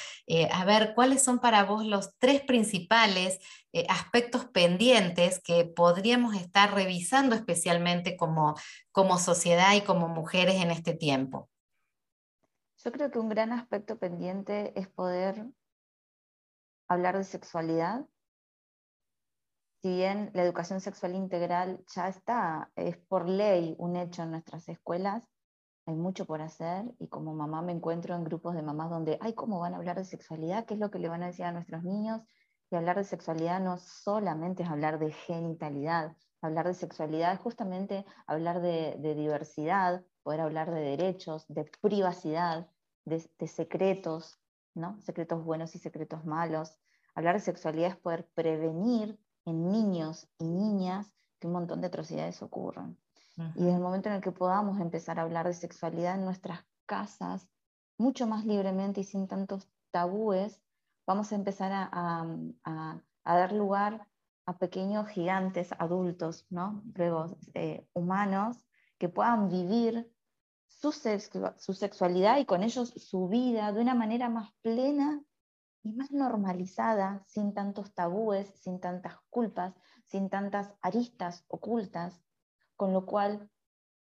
a 0.50 0.64
ver, 0.64 0.94
¿cuáles 0.94 1.22
son 1.22 1.38
para 1.38 1.64
vos 1.64 1.84
los 1.84 2.16
tres 2.18 2.40
principales 2.40 3.38
aspectos 3.88 4.46
pendientes 4.46 5.40
que 5.42 5.64
podríamos 5.64 6.34
estar 6.36 6.74
revisando 6.74 7.34
especialmente 7.34 8.16
como, 8.16 8.54
como 8.90 9.18
sociedad 9.18 9.74
y 9.74 9.82
como 9.82 10.08
mujeres 10.08 10.56
en 10.62 10.70
este 10.70 10.94
tiempo? 10.94 11.51
Yo 12.84 12.90
creo 12.90 13.12
que 13.12 13.20
un 13.20 13.28
gran 13.28 13.52
aspecto 13.52 13.96
pendiente 13.96 14.78
es 14.78 14.88
poder 14.88 15.46
hablar 16.88 17.16
de 17.16 17.22
sexualidad. 17.22 18.06
Si 19.82 19.88
bien 19.88 20.32
la 20.34 20.42
educación 20.42 20.80
sexual 20.80 21.14
integral 21.14 21.84
ya 21.94 22.08
está, 22.08 22.72
es 22.74 22.96
por 22.96 23.28
ley 23.28 23.76
un 23.78 23.94
hecho 23.94 24.24
en 24.24 24.32
nuestras 24.32 24.68
escuelas, 24.68 25.28
hay 25.86 25.94
mucho 25.94 26.26
por 26.26 26.42
hacer 26.42 26.92
y 26.98 27.06
como 27.06 27.34
mamá 27.34 27.62
me 27.62 27.72
encuentro 27.72 28.16
en 28.16 28.24
grupos 28.24 28.54
de 28.54 28.62
mamás 28.62 28.90
donde, 28.90 29.16
ay, 29.20 29.34
¿cómo 29.34 29.60
van 29.60 29.74
a 29.74 29.76
hablar 29.76 29.96
de 29.96 30.04
sexualidad? 30.04 30.64
¿Qué 30.66 30.74
es 30.74 30.80
lo 30.80 30.90
que 30.90 30.98
le 30.98 31.08
van 31.08 31.22
a 31.22 31.26
decir 31.26 31.44
a 31.44 31.52
nuestros 31.52 31.84
niños? 31.84 32.22
Y 32.70 32.74
hablar 32.74 32.96
de 32.96 33.04
sexualidad 33.04 33.60
no 33.60 33.78
solamente 33.78 34.64
es 34.64 34.68
hablar 34.68 34.98
de 34.98 35.12
genitalidad, 35.12 36.16
hablar 36.40 36.66
de 36.66 36.74
sexualidad 36.74 37.32
es 37.32 37.40
justamente 37.40 38.04
hablar 38.26 38.60
de, 38.60 38.96
de 38.98 39.14
diversidad, 39.14 40.04
poder 40.22 40.40
hablar 40.40 40.72
de 40.72 40.80
derechos, 40.80 41.46
de 41.48 41.70
privacidad, 41.80 42.68
de, 43.04 43.46
secretos, 43.46 44.38
¿no? 44.74 45.00
Secretos 45.00 45.44
buenos 45.44 45.74
y 45.74 45.78
secretos 45.78 46.24
malos. 46.24 46.78
Hablar 47.14 47.34
de 47.34 47.40
sexualidad 47.40 47.90
es 47.90 47.96
poder 47.96 48.28
prevenir 48.34 49.18
en 49.44 49.70
niños 49.70 50.28
y 50.38 50.44
niñas 50.44 51.12
que 51.38 51.46
un 51.46 51.54
montón 51.54 51.80
de 51.80 51.88
atrocidades 51.88 52.42
ocurran. 52.42 52.96
Y 53.54 53.64
desde 53.64 53.76
el 53.76 53.80
momento 53.80 54.08
en 54.08 54.16
el 54.16 54.20
que 54.20 54.30
podamos 54.30 54.78
empezar 54.78 55.18
a 55.18 55.22
hablar 55.22 55.46
de 55.46 55.54
sexualidad 55.54 56.16
en 56.16 56.24
nuestras 56.24 56.64
casas, 56.86 57.48
mucho 57.98 58.26
más 58.26 58.44
libremente 58.44 59.00
y 59.00 59.04
sin 59.04 59.26
tantos 59.26 59.68
tabúes, 59.90 60.60
vamos 61.06 61.32
a 61.32 61.36
empezar 61.36 61.72
a, 61.72 63.00
dar 63.24 63.52
lugar 63.52 64.06
a 64.44 64.58
pequeños 64.58 65.08
gigantes 65.08 65.72
adultos, 65.78 66.46
¿no? 66.50 66.82
Luego, 66.94 67.36
eh, 67.54 67.86
humanos, 67.94 68.64
que 68.98 69.08
puedan 69.08 69.48
vivir 69.48 70.12
su, 70.80 70.92
su 70.92 71.72
sexualidad 71.74 72.38
y 72.38 72.46
con 72.46 72.62
ellos 72.62 72.90
su 72.96 73.28
vida 73.28 73.72
de 73.72 73.80
una 73.80 73.94
manera 73.94 74.28
más 74.28 74.50
plena 74.62 75.22
y 75.82 75.92
más 75.92 76.12
normalizada, 76.12 77.22
sin 77.26 77.54
tantos 77.54 77.92
tabúes, 77.94 78.48
sin 78.60 78.80
tantas 78.80 79.16
culpas, 79.30 79.74
sin 80.06 80.30
tantas 80.30 80.72
aristas 80.80 81.44
ocultas, 81.48 82.22
con 82.76 82.92
lo 82.92 83.04
cual 83.04 83.50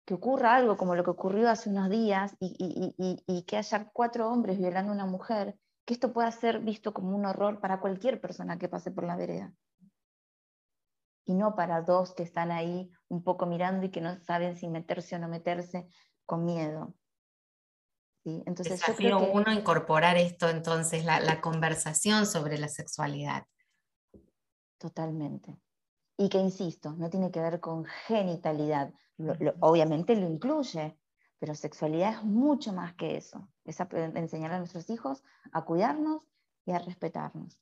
que 0.05 0.15
ocurra 0.15 0.55
algo 0.55 0.77
como 0.77 0.95
lo 0.95 1.05
que 1.05 1.11
ocurrió 1.11 1.49
hace 1.49 1.71
unos 1.71 1.89
días 1.89 2.37
y, 2.39 3.45
que 3.47 3.57
haya 3.57 3.91
cuatro 3.93 4.31
hombres 4.31 4.59
violando 4.59 4.93
a 4.93 4.95
una 4.95 5.07
mujer, 5.07 5.59
que 5.87 5.95
esto 5.95 6.13
pueda 6.13 6.31
ser 6.31 6.61
visto 6.61 6.93
como 6.93 7.17
un 7.17 7.25
horror 7.25 7.61
para 7.61 7.81
cualquier 7.81 8.21
persona 8.21 8.59
que 8.59 8.69
pase 8.69 8.91
por 8.91 9.05
la 9.05 9.17
vereda. 9.17 9.53
Y 11.27 11.33
no 11.33 11.55
para 11.55 11.81
dos 11.81 12.15
que 12.15 12.23
están 12.23 12.51
ahí 12.51 12.91
un 13.09 13.25
poco 13.25 13.47
mirando 13.47 13.87
y 13.87 13.91
que 13.91 14.03
no 14.03 14.19
saben 14.21 14.57
si 14.57 14.69
meterse 14.69 15.17
o 15.17 15.19
no 15.19 15.29
meterse 15.29 15.89
con 16.27 16.45
miedo. 16.45 16.95
Entonces, 18.25 18.81
Desafío 18.81 19.11
yo 19.11 19.33
uno 19.33 19.53
incorporar 19.53 20.17
esto 20.17 20.49
entonces, 20.49 21.05
la, 21.05 21.41
conversación 21.43 22.27
sobre 22.27 22.59
la 22.59 22.69
sexualidad. 22.69 23.47
Totalmente. 24.79 25.59
Y 26.17 26.31
que, 26.31 26.39
insisto, 26.39 26.93
no 26.93 27.11
tiene 27.11 27.31
que 27.31 27.41
ver 27.41 27.61
con 27.61 27.85
genitalidad. 27.85 28.95
obviamente 29.61 30.17
lo 30.17 30.27
incluye, 30.27 30.99
pero 31.39 31.55
sexualidad 31.55 32.15
es 32.15 32.23
mucho 32.23 32.73
más 32.73 32.95
que 32.95 33.17
eso. 33.17 33.47
Es 33.65 33.79
enseñar 33.81 34.53
a 34.53 34.59
nuestros 34.59 34.89
hijos 34.89 35.23
a 35.53 35.65
cuidarnos 35.65 36.27
y 36.65 36.73
a 36.73 36.79
respetarnos. 36.79 37.61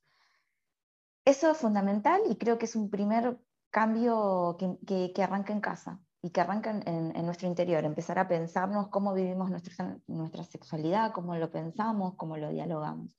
Eso 1.24 1.50
es 1.50 1.58
fundamental 1.58 2.20
y 2.28 2.36
creo 2.36 2.58
que 2.58 2.66
es 2.66 2.76
un 2.76 2.88
primer 2.88 3.40
cambio 3.70 4.56
que 4.86 5.22
arranca 5.22 5.52
en 5.52 5.60
casa 5.60 6.00
y 6.22 6.30
que 6.30 6.40
arrancan 6.40 6.82
en, 6.86 7.26
nuestro 7.26 7.48
interior, 7.48 7.84
empezar 7.84 8.18
a 8.18 8.28
pensarnos 8.28 8.88
cómo 8.88 9.12
vivimos 9.12 9.50
nuestra, 9.50 9.98
nuestra 10.06 10.44
sexualidad, 10.44 11.12
cómo 11.12 11.34
lo 11.34 11.50
pensamos, 11.50 12.14
cómo 12.14 12.36
lo 12.36 12.50
dialogamos. 12.50 13.16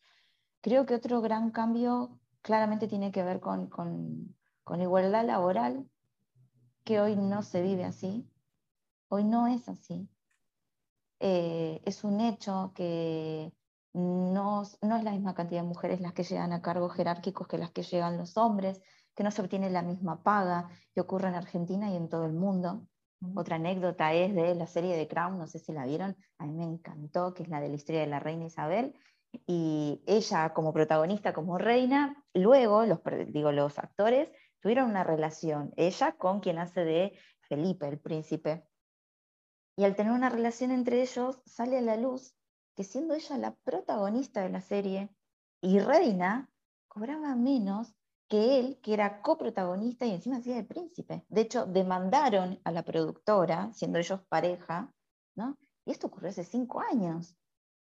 Creo 0.62 0.86
que 0.86 0.96
otro 0.96 1.20
gran 1.22 1.52
cambio 1.52 2.18
claramente 2.42 2.88
tiene 2.88 3.12
que 3.12 3.24
ver 3.24 3.42
con, 3.42 3.68
con, 3.68 4.34
con 4.64 4.82
igualdad 4.82 5.26
laboral, 5.26 5.86
que 6.86 7.02
hoy 7.02 7.18
no 7.18 7.44
se 7.44 7.62
vive 7.62 7.84
así, 7.84 8.30
hoy 9.10 9.26
no 9.26 9.48
es 9.48 9.68
así. 9.68 10.10
Eh, 11.20 11.82
es 11.86 12.06
un 12.06 12.22
hecho 12.22 12.72
que 12.74 13.54
no, 13.94 14.64
no, 14.82 14.98
es 14.98 15.04
la 15.04 15.12
misma 15.12 15.34
cantidad 15.36 15.62
de 15.62 15.68
mujeres 15.68 16.02
las 16.02 16.14
que 16.14 16.24
llegan 16.24 16.52
a 16.54 16.62
cargos 16.62 16.94
jerárquicos 16.94 17.48
que 17.48 17.58
las 17.58 17.72
que 17.72 17.84
llegan 17.84 18.18
los 18.18 18.38
hombres, 18.38 18.82
que 19.16 19.24
no 19.24 19.32
se 19.32 19.42
obtiene 19.42 19.70
la 19.70 19.84
misma 19.84 20.24
paga, 20.24 20.70
que 20.94 21.02
ocurre 21.02 21.28
en 21.28 21.36
Argentina 21.36 21.90
y 21.92 21.96
en 21.96 22.10
todo 22.10 22.26
el 22.26 22.34
mundo. 22.34 22.88
Otra 23.36 23.56
anécdota 23.56 24.14
es 24.14 24.34
de 24.36 24.56
la 24.56 24.68
serie 24.68 24.96
de 24.96 25.08
Crown, 25.08 25.38
no 25.38 25.48
sé 25.48 25.60
si 25.60 25.72
la 25.72 25.86
vieron, 25.86 26.16
a 26.38 26.46
mí 26.46 26.54
me 26.54 26.64
encantó, 26.64 27.34
que 27.34 27.44
es 27.44 27.50
la 27.50 27.62
de 27.62 27.70
la 27.70 27.76
historia 27.76 28.02
de 28.02 28.08
la 28.08 28.20
reina 28.20 28.46
Isabel, 28.46 28.94
y 29.48 30.04
ella 30.06 30.54
como 30.54 30.74
protagonista, 30.74 31.34
como 31.34 31.58
reina, 31.58 32.24
luego 32.34 32.86
los, 32.86 33.00
digo, 33.28 33.52
los 33.52 33.80
actores 33.80 34.30
tuvieron 34.60 34.90
una 34.90 35.04
relación, 35.04 35.74
ella 35.76 36.14
con 36.14 36.40
quien 36.40 36.60
hace 36.60 36.86
de 36.86 37.18
Felipe, 37.42 37.88
el 37.88 38.00
príncipe. 38.00 38.66
Y 39.76 39.86
al 39.86 39.96
tener 39.96 40.12
una 40.14 40.30
relación 40.30 40.72
entre 40.72 41.02
ellos, 41.02 41.42
sale 41.46 41.78
a 41.78 41.82
la 41.82 41.98
luz 41.98 42.36
que 42.76 42.84
siendo 42.84 43.14
ella 43.14 43.38
la 43.38 43.56
protagonista 43.64 44.42
de 44.42 44.50
la 44.50 44.62
serie 44.62 45.10
y 45.62 45.80
reina, 45.80 46.50
cobraba 46.88 47.36
menos 47.36 47.96
que 48.34 48.60
él, 48.60 48.80
que 48.82 48.96
era 48.96 49.22
coprotagonista 49.22 50.08
y 50.08 50.12
encima 50.12 50.38
hacía 50.38 50.56
de 50.56 50.64
príncipe. 50.64 51.24
De 51.30 51.42
hecho, 51.42 51.68
demandaron 51.68 52.60
a 52.64 52.72
la 52.72 52.82
productora, 52.82 53.72
siendo 53.74 54.00
ellos 54.00 54.22
pareja, 54.28 54.92
¿no? 55.36 55.56
Y 55.86 55.92
esto 55.92 56.08
ocurrió 56.08 56.30
hace 56.30 56.44
cinco 56.44 56.82
años. 56.82 57.36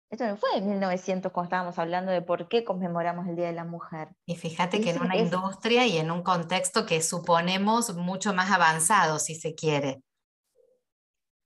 Esto 0.08 0.28
no 0.28 0.36
fue 0.36 0.50
en 0.54 0.68
1900 0.68 1.32
cuando 1.32 1.48
estábamos 1.48 1.76
hablando 1.80 2.12
de 2.12 2.22
por 2.22 2.48
qué 2.48 2.64
conmemoramos 2.64 3.26
el 3.26 3.34
Día 3.34 3.48
de 3.48 3.52
la 3.52 3.64
Mujer. 3.64 4.10
Y 4.26 4.36
fíjate 4.36 4.80
que 4.80 4.90
en 4.90 5.02
una 5.02 5.16
industria 5.16 5.88
y 5.88 5.98
en 5.98 6.12
un 6.12 6.22
contexto 6.22 6.86
que 6.86 7.02
suponemos 7.02 7.96
mucho 7.96 8.32
más 8.32 8.52
avanzado, 8.52 9.18
si 9.18 9.34
se 9.34 9.56
quiere. 9.56 10.04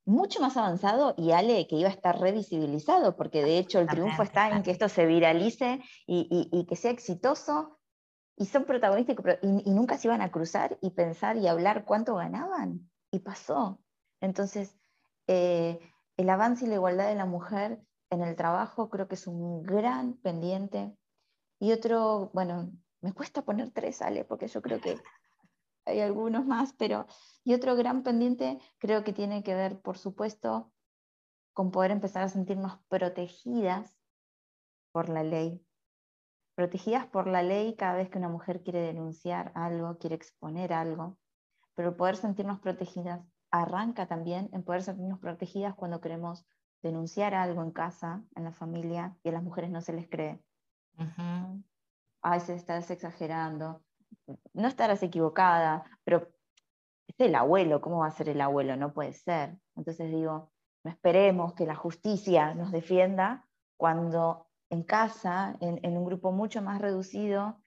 Mucho 0.05 0.39
más 0.43 0.59
avanzado 0.59 1.15
y 1.17 1.31
Ale, 1.31 1.67
que 1.67 1.77
iba 1.77 1.89
a 1.89 1.93
estar 1.93 2.21
revisibilizado, 2.21 3.17
porque 3.17 3.43
de 3.43 3.57
hecho 3.57 3.79
el 3.79 3.87
triunfo 3.87 4.23
está 4.23 4.51
en 4.51 4.63
que 4.63 4.71
esto 4.71 4.91
se 4.91 5.07
viralice 5.07 5.81
y, 6.07 6.29
y 6.53 6.67
que 6.67 6.77
sea 6.77 6.91
exitoso 6.91 7.79
y 8.37 8.47
son 8.47 8.65
protagonistas 8.65 9.17
y, 9.43 9.71
nunca 9.71 9.99
se 9.99 10.09
iban 10.09 10.23
a 10.23 10.31
cruzar 10.31 10.79
y 10.81 10.91
pensar 10.91 11.37
y 11.37 11.49
hablar 11.49 11.85
cuánto 11.85 12.17
ganaban. 12.17 12.91
Y 13.11 13.21
pasó. 13.21 13.81
Entonces, 14.21 14.77
eh, 15.27 15.79
el 16.17 16.31
avance 16.31 16.65
y 16.65 16.69
la 16.69 16.77
igualdad 16.77 17.09
de 17.09 17.15
la 17.15 17.27
mujer 17.27 17.83
en 18.11 18.23
el 18.23 18.37
trabajo 18.37 18.89
creo 18.89 19.09
que 19.09 19.17
es 19.17 19.27
un 19.27 19.63
gran 19.63 20.15
pendiente. 20.15 20.97
Y 21.59 21.73
otro, 21.73 22.31
bueno, 22.33 22.73
me 23.01 23.13
cuesta 23.13 23.43
poner 23.43 23.71
tres, 23.71 24.03
Ale, 24.03 24.25
porque 24.25 24.49
yo 24.49 24.63
creo 24.63 24.81
que 24.81 24.97
hay 25.85 26.01
algunos 26.01 26.47
más, 26.47 26.73
pero 26.75 27.07
y 27.45 27.55
otro 27.55 27.77
gran 27.77 28.03
pendiente 28.03 28.59
creo 28.79 29.05
que 29.05 29.13
tiene 29.13 29.43
que 29.43 29.55
ver, 29.55 29.81
por 29.81 29.99
supuesto, 29.99 30.73
con 31.53 31.71
poder 31.71 31.91
empezar 31.91 32.23
a 32.23 32.29
sentirnos 32.29 32.79
protegidas 32.89 33.99
por 34.93 35.09
la 35.09 35.23
ley, 35.23 35.65
protegidas 36.63 37.07
por 37.07 37.27
la 37.27 37.43
ley 37.43 37.75
cada 37.75 37.95
vez 37.95 38.09
que 38.09 38.19
una 38.19 38.29
mujer 38.29 38.63
quiere 38.63 38.79
denunciar 38.83 39.51
algo, 39.57 39.99
quiere 39.99 40.15
exponer 40.15 40.73
algo, 40.73 41.19
pero 41.75 41.97
poder 41.97 42.15
sentirnos 42.15 42.61
protegidas 42.61 43.21
arranca 43.51 44.07
también 44.07 44.49
en 44.53 44.63
poder 44.63 44.85
sentirnos 44.85 45.19
protegidas 45.19 45.75
cuando 45.75 46.01
queremos 46.01 46.47
denunciar 46.81 47.35
algo 47.35 47.65
en 47.65 47.73
casa, 47.73 48.23
en 48.37 48.45
la 48.45 48.53
familia, 48.53 49.17
y 49.25 49.31
a 49.31 49.33
las 49.33 49.43
mujeres 49.43 49.71
no 49.71 49.81
se 49.81 49.93
les 49.93 50.09
cree. 50.09 50.41
A 52.23 52.31
veces 52.31 52.59
estás 52.59 52.89
exagerando. 52.93 53.83
No 54.53 54.69
estarás 54.69 55.03
equivocada, 55.03 55.83
pero 56.05 56.29
es 57.09 57.19
el 57.19 57.35
abuelo, 57.35 57.81
¿cómo 57.81 57.99
va 57.99 58.07
a 58.07 58.13
ser 58.13 58.29
el 58.29 58.41
abuelo? 58.41 58.77
No 58.77 58.93
puede 58.93 59.15
ser. 59.15 59.59
Entonces 59.75 60.13
digo, 60.13 60.53
no 60.85 60.93
esperemos 60.93 61.55
que 61.55 61.67
la 61.67 61.75
justicia 61.75 62.55
nos 62.55 62.71
defienda 62.71 63.49
cuando 63.77 64.47
en 64.73 64.83
casa, 64.83 65.55
en, 65.61 65.99
un 65.99 66.05
grupo 66.07 66.33
mucho 66.33 66.63
más 66.63 66.81
reducido, 66.81 67.61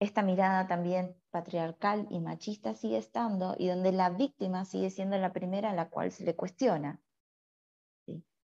esta 0.00 0.22
mirada 0.22 0.66
también 0.66 1.14
patriarcal 1.30 2.06
y 2.08 2.18
machista 2.18 2.74
sigue 2.74 2.96
estando 2.96 3.54
y 3.58 3.68
donde 3.68 3.92
la 3.92 4.08
víctima 4.08 4.64
sigue 4.64 4.88
siendo 4.88 5.18
la 5.18 5.34
primera 5.34 5.70
a 5.70 5.74
la 5.74 5.90
cual 5.90 6.12
se 6.12 6.24
le 6.24 6.34
cuestiona. 6.34 6.98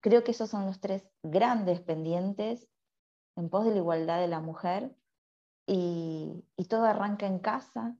Creo 0.00 0.24
que 0.24 0.32
esos 0.32 0.50
son 0.50 0.66
los 0.66 0.80
tres 0.80 1.08
grandes 1.22 1.80
pendientes 1.80 2.68
en 3.36 3.48
pos 3.48 3.64
de 3.64 3.70
la 3.70 3.76
igualdad 3.76 4.20
de 4.20 4.26
la 4.26 4.40
mujer 4.40 4.96
y, 5.64 6.44
y 6.56 6.64
todo 6.64 6.86
arranca 6.86 7.26
en 7.26 7.38
casa 7.38 7.96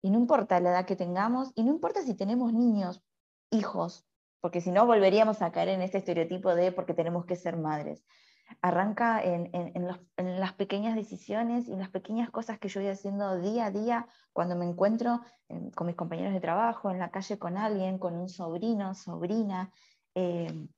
y 0.00 0.10
no 0.10 0.18
importa 0.18 0.58
la 0.60 0.70
edad 0.70 0.86
que 0.86 0.96
tengamos 0.96 1.52
y 1.54 1.64
no 1.64 1.70
importa 1.70 2.00
si 2.00 2.14
tenemos 2.14 2.54
niños, 2.54 3.04
hijos, 3.50 4.06
porque 4.40 4.62
si 4.62 4.70
no 4.70 4.86
volveríamos 4.86 5.42
a 5.42 5.52
caer 5.52 5.68
en 5.68 5.82
este 5.82 5.98
estereotipo 5.98 6.54
de 6.54 6.72
porque 6.72 6.94
tenemos 6.94 7.26
que 7.26 7.36
ser 7.36 7.58
madres 7.58 8.02
arranca 8.60 9.22
en, 9.22 9.50
las 10.16 10.52
pequeñas 10.54 10.94
decisiones 10.94 11.68
y 11.68 11.72
en 11.72 11.78
las 11.78 11.90
pequeñas 11.90 12.30
cosas 12.30 12.58
que 12.58 12.68
yo 12.68 12.80
voy 12.80 12.90
haciendo 12.90 13.38
día 13.40 13.66
a 13.66 13.70
día 13.70 14.06
cuando 14.32 14.56
me 14.56 14.66
encuentro 14.66 15.20
con 15.74 15.86
mis 15.86 15.96
compañeros 15.96 16.32
de 16.32 16.40
trabajo, 16.40 16.90
en 16.90 16.98
la 16.98 17.10
calle 17.10 17.38
con 17.38 17.56
alguien, 17.56 17.98
con 17.98 18.14
un 18.14 18.28
sobrino, 18.28 18.94
sobrina. 18.94 19.70
Eh, 20.14 20.68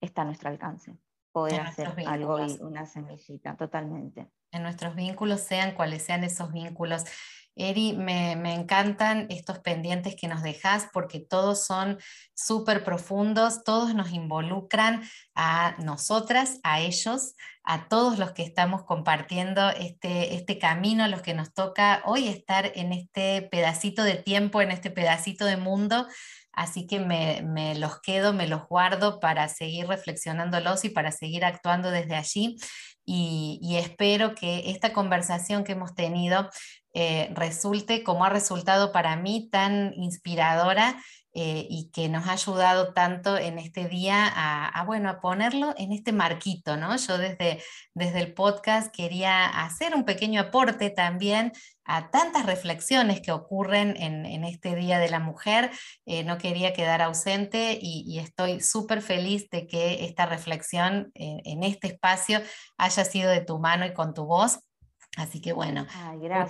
está 0.00 0.22
a 0.22 0.24
nuestro 0.24 0.48
alcance 0.48 0.96
poder 1.32 1.60
hacer 1.60 1.92
algo 2.06 2.44
y 2.44 2.58
una 2.60 2.86
semillita, 2.86 3.56
totalmente. 3.56 4.30
En 4.52 4.62
nuestros 4.62 4.96
vínculos, 4.96 5.40
sean 5.40 5.74
cuales 5.74 6.02
sean 6.02 6.24
esos 6.24 6.52
vínculos. 6.52 7.04
Eri, 7.68 7.92
me, 7.92 8.32
encantan 8.54 9.26
estos 9.30 9.58
pendientes 9.58 10.16
que 10.16 10.28
nos 10.28 10.42
dejas 10.42 10.88
porque 10.92 11.20
todos 11.20 11.66
son 11.66 11.98
súper 12.34 12.84
profundos, 12.84 13.64
todos 13.64 13.94
nos 13.94 14.12
involucran 14.12 15.02
a 15.34 15.76
nosotras, 15.78 16.58
a 16.62 16.80
ellos, 16.80 17.34
a 17.62 17.88
todos 17.88 18.18
los 18.18 18.32
que 18.32 18.42
estamos 18.42 18.84
compartiendo 18.84 19.70
este, 19.70 20.34
este 20.34 20.58
camino, 20.58 21.06
los 21.08 21.22
que 21.22 21.34
nos 21.34 21.52
toca 21.52 22.02
hoy 22.04 22.28
estar 22.28 22.72
en 22.74 22.92
este 22.92 23.42
pedacito 23.42 24.02
de 24.02 24.16
tiempo, 24.16 24.62
en 24.62 24.70
este 24.70 24.90
pedacito 24.90 25.44
de 25.44 25.56
mundo 25.56 26.06
así 26.52 26.86
que 26.86 27.00
me, 27.00 27.74
los 27.76 28.00
quedo, 28.00 28.32
me 28.32 28.46
los 28.46 28.66
guardo 28.68 29.20
para 29.20 29.48
seguir 29.48 29.86
reflexionándolos 29.86 30.84
y 30.84 30.90
para 30.90 31.12
seguir 31.12 31.44
actuando 31.44 31.90
desde 31.90 32.16
allí. 32.16 32.56
Y, 33.04 33.76
espero 33.76 34.34
que 34.34 34.70
esta 34.70 34.92
conversación 34.92 35.64
que 35.64 35.72
hemos 35.72 35.94
tenido 35.94 36.48
eh, 36.92 37.30
resulte 37.34 38.02
como 38.02 38.24
ha 38.24 38.30
resultado 38.30 38.90
para 38.90 39.14
mí 39.16 39.48
tan 39.50 39.92
inspiradora 39.94 41.00
eh, 41.32 41.64
y 41.70 41.92
que 41.92 42.08
nos 42.08 42.26
ha 42.26 42.32
ayudado 42.32 42.92
tanto 42.92 43.38
en 43.38 43.60
este 43.60 43.86
día 43.86 44.26
a, 44.26 44.82
bueno, 44.84 45.08
a 45.08 45.20
ponerlo 45.20 45.72
en 45.76 45.92
este 45.92 46.10
marquito, 46.10 46.76
¿no? 46.76 46.96
Yo 46.96 47.18
desde, 47.18 47.62
desde 47.94 48.18
el 48.18 48.34
podcast 48.34 48.92
quería 48.92 49.46
hacer 49.46 49.94
un 49.94 50.04
pequeño 50.04 50.40
aporte 50.40 50.90
también 50.90 51.52
a 51.84 52.10
tantas 52.10 52.46
reflexiones 52.46 53.20
que 53.20 53.30
ocurren 53.30 53.96
en, 53.96 54.44
este 54.44 54.74
Día 54.74 54.98
de 54.98 55.10
la 55.10 55.20
Mujer. 55.20 55.70
Eh, 56.06 56.24
no 56.24 56.38
quería 56.38 56.72
quedar 56.72 57.02
ausente 57.02 57.78
y, 57.80 58.18
estoy 58.18 58.60
súper 58.60 59.00
feliz 59.00 59.48
de 59.50 59.68
que 59.68 60.04
esta 60.06 60.26
reflexión 60.26 61.12
en 61.14 61.62
este 61.62 61.86
espacio 61.86 62.40
haya 62.76 63.04
sido 63.04 63.30
de 63.30 63.40
tu 63.40 63.60
mano 63.60 63.86
y 63.86 63.94
con 63.94 64.14
tu 64.14 64.24
voz 64.24 64.58
Así 65.16 65.40
que 65.40 65.52
bueno, 65.52 65.86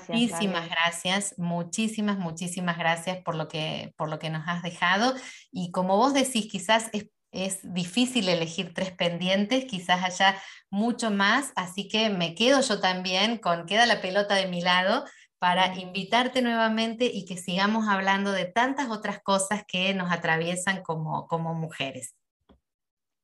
muchísimas 0.09 0.69
gracias, 0.69 1.35
muchísimas, 1.39 2.19
muchísimas 2.19 2.77
gracias 2.77 3.19
por 3.23 3.35
lo, 3.35 3.49
que, 3.49 3.95
por 3.97 4.11
lo 4.11 4.19
que 4.19 4.31
nos 4.31 4.47
has 4.47 4.63
dejado. 4.63 5.15
Y 5.51 5.71
como 5.71 5.97
vos 5.97 6.13
decís, 6.13 6.47
quizás 6.51 6.91
es, 6.93 7.09
es 7.33 7.61
difícil 7.73 8.29
elegir 8.29 8.75
tres 8.75 8.93
pendientes, 8.93 9.65
quizás 9.65 10.05
haya 10.05 10.37
mucho 10.71 11.11
más, 11.11 11.53
así 11.57 11.89
que 11.89 12.11
me 12.11 12.35
quedo 12.35 12.61
yo 12.61 12.81
también 12.81 13.39
con, 13.39 13.65
queda 13.67 13.87
la 13.87 14.03
pelota 14.03 14.35
de 14.35 14.47
mi 14.47 14.61
lado 14.61 15.05
para 15.39 15.75
invitarte 15.79 16.43
nuevamente 16.43 17.07
y 17.07 17.25
que 17.25 17.39
sigamos 17.39 17.89
hablando 17.89 18.31
de 18.31 18.45
tantas 18.45 18.91
otras 18.91 19.23
cosas 19.23 19.65
que 19.67 19.95
nos 19.95 20.13
atraviesan 20.13 20.83
como, 20.83 21.27
como 21.29 21.55
mujeres. 21.55 22.15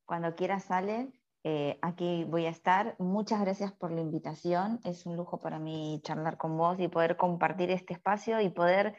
Cuando 0.07 0.35
quieras, 0.35 0.65
sale. 0.65 1.09
Eh, 1.49 1.79
aquí 1.81 2.25
voy 2.25 2.45
a 2.47 2.51
estar. 2.51 2.97
Muchas 2.99 3.41
gracias 3.41 3.71
por 3.71 3.93
la 3.93 4.01
invitación. 4.01 4.81
Es 4.83 5.07
un 5.07 5.15
lujo 5.15 5.39
para 5.39 5.61
mí 5.61 6.01
charlar 6.03 6.39
con 6.39 6.59
vos 6.59 6.81
y 6.81 6.89
poder 6.89 7.17
compartir 7.17 7.71
este 7.71 7.93
espacio 7.93 8.41
y 8.41 8.49
poder 8.49 8.97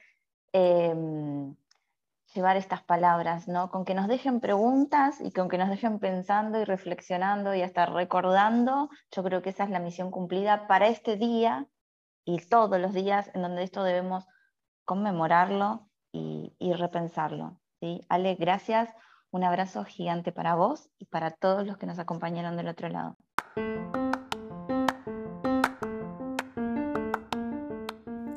em, 0.53 1.57
llevar 2.33 2.55
estas 2.55 2.81
palabras, 2.83 3.49
¿no? 3.49 3.69
Con 3.69 3.83
que 3.83 3.93
nos 3.93 4.07
dejen 4.07 4.39
preguntas 4.39 5.19
y 5.19 5.33
con 5.33 5.49
que 5.49 5.57
nos 5.57 5.67
dejen 5.67 5.99
pensando 5.99 6.57
y 6.61 6.63
reflexionando 6.63 7.53
y 7.53 7.63
hasta 7.63 7.85
recordando. 7.85 8.89
Yo 9.11 9.23
creo 9.23 9.41
que 9.41 9.49
esa 9.49 9.65
es 9.65 9.69
la 9.69 9.81
misión 9.81 10.09
cumplida 10.09 10.67
para 10.67 10.87
este 10.87 11.17
día 11.17 11.67
y 12.23 12.39
todos 12.47 12.79
los 12.79 12.93
días 12.93 13.29
en 13.33 13.41
donde 13.41 13.63
esto 13.63 13.83
debemos 13.83 14.25
conmemorarlo 14.85 15.89
y, 16.13 16.55
y 16.59 16.71
repensarlo. 16.71 17.59
¿sí? 17.81 17.99
Ale, 18.07 18.35
gracias. 18.35 18.89
Un 19.37 19.43
abrazo 19.43 19.85
gigante 19.85 20.31
para 20.31 20.55
vos 20.55 20.89
y 20.97 21.05
para 21.05 21.29
todos 21.29 21.63
los 21.67 21.77
que 21.77 21.85
nos 21.85 21.99
acompañaron 21.99 22.57
del 22.57 22.69
otro 22.69 22.89
lado. 22.89 23.17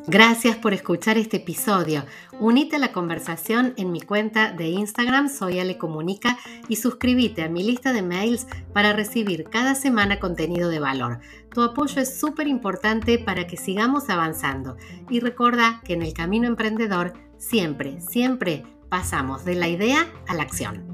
Gracias 0.06 0.58
por 0.58 0.74
escuchar 0.74 1.16
este 1.16 1.38
episodio. 1.38 2.04
Unite 2.38 2.76
a 2.76 2.78
la 2.78 2.92
conversación 2.92 3.72
en 3.78 3.92
mi 3.92 4.02
cuenta 4.02 4.52
de 4.52 4.66
Instagram 4.66 5.30
Soy 5.30 5.58
Ale 5.58 5.78
Comunica 5.78 6.36
y 6.68 6.76
suscríbete 6.76 7.44
a 7.44 7.48
mi 7.48 7.62
lista 7.62 7.94
de 7.94 8.02
mails 8.02 8.46
para 8.74 8.92
recibir 8.92 9.44
cada 9.44 9.74
semana 9.74 10.20
contenido 10.20 10.68
de 10.68 10.80
valor. 10.80 11.20
Tu 11.54 11.62
apoyo 11.62 12.02
es 12.02 12.20
súper 12.20 12.46
importante 12.46 13.18
para 13.18 13.46
que 13.46 13.56
sigamos 13.56 14.10
avanzando 14.10 14.76
y 15.08 15.20
recuerda 15.20 15.80
que 15.82 15.94
en 15.94 16.02
el 16.02 16.12
camino 16.12 16.46
emprendedor 16.46 17.14
siempre, 17.38 18.02
siempre 18.02 18.64
pasamos 18.90 19.46
de 19.46 19.54
la 19.54 19.68
idea 19.68 20.06
a 20.28 20.34
la 20.34 20.42
acción. 20.42 20.89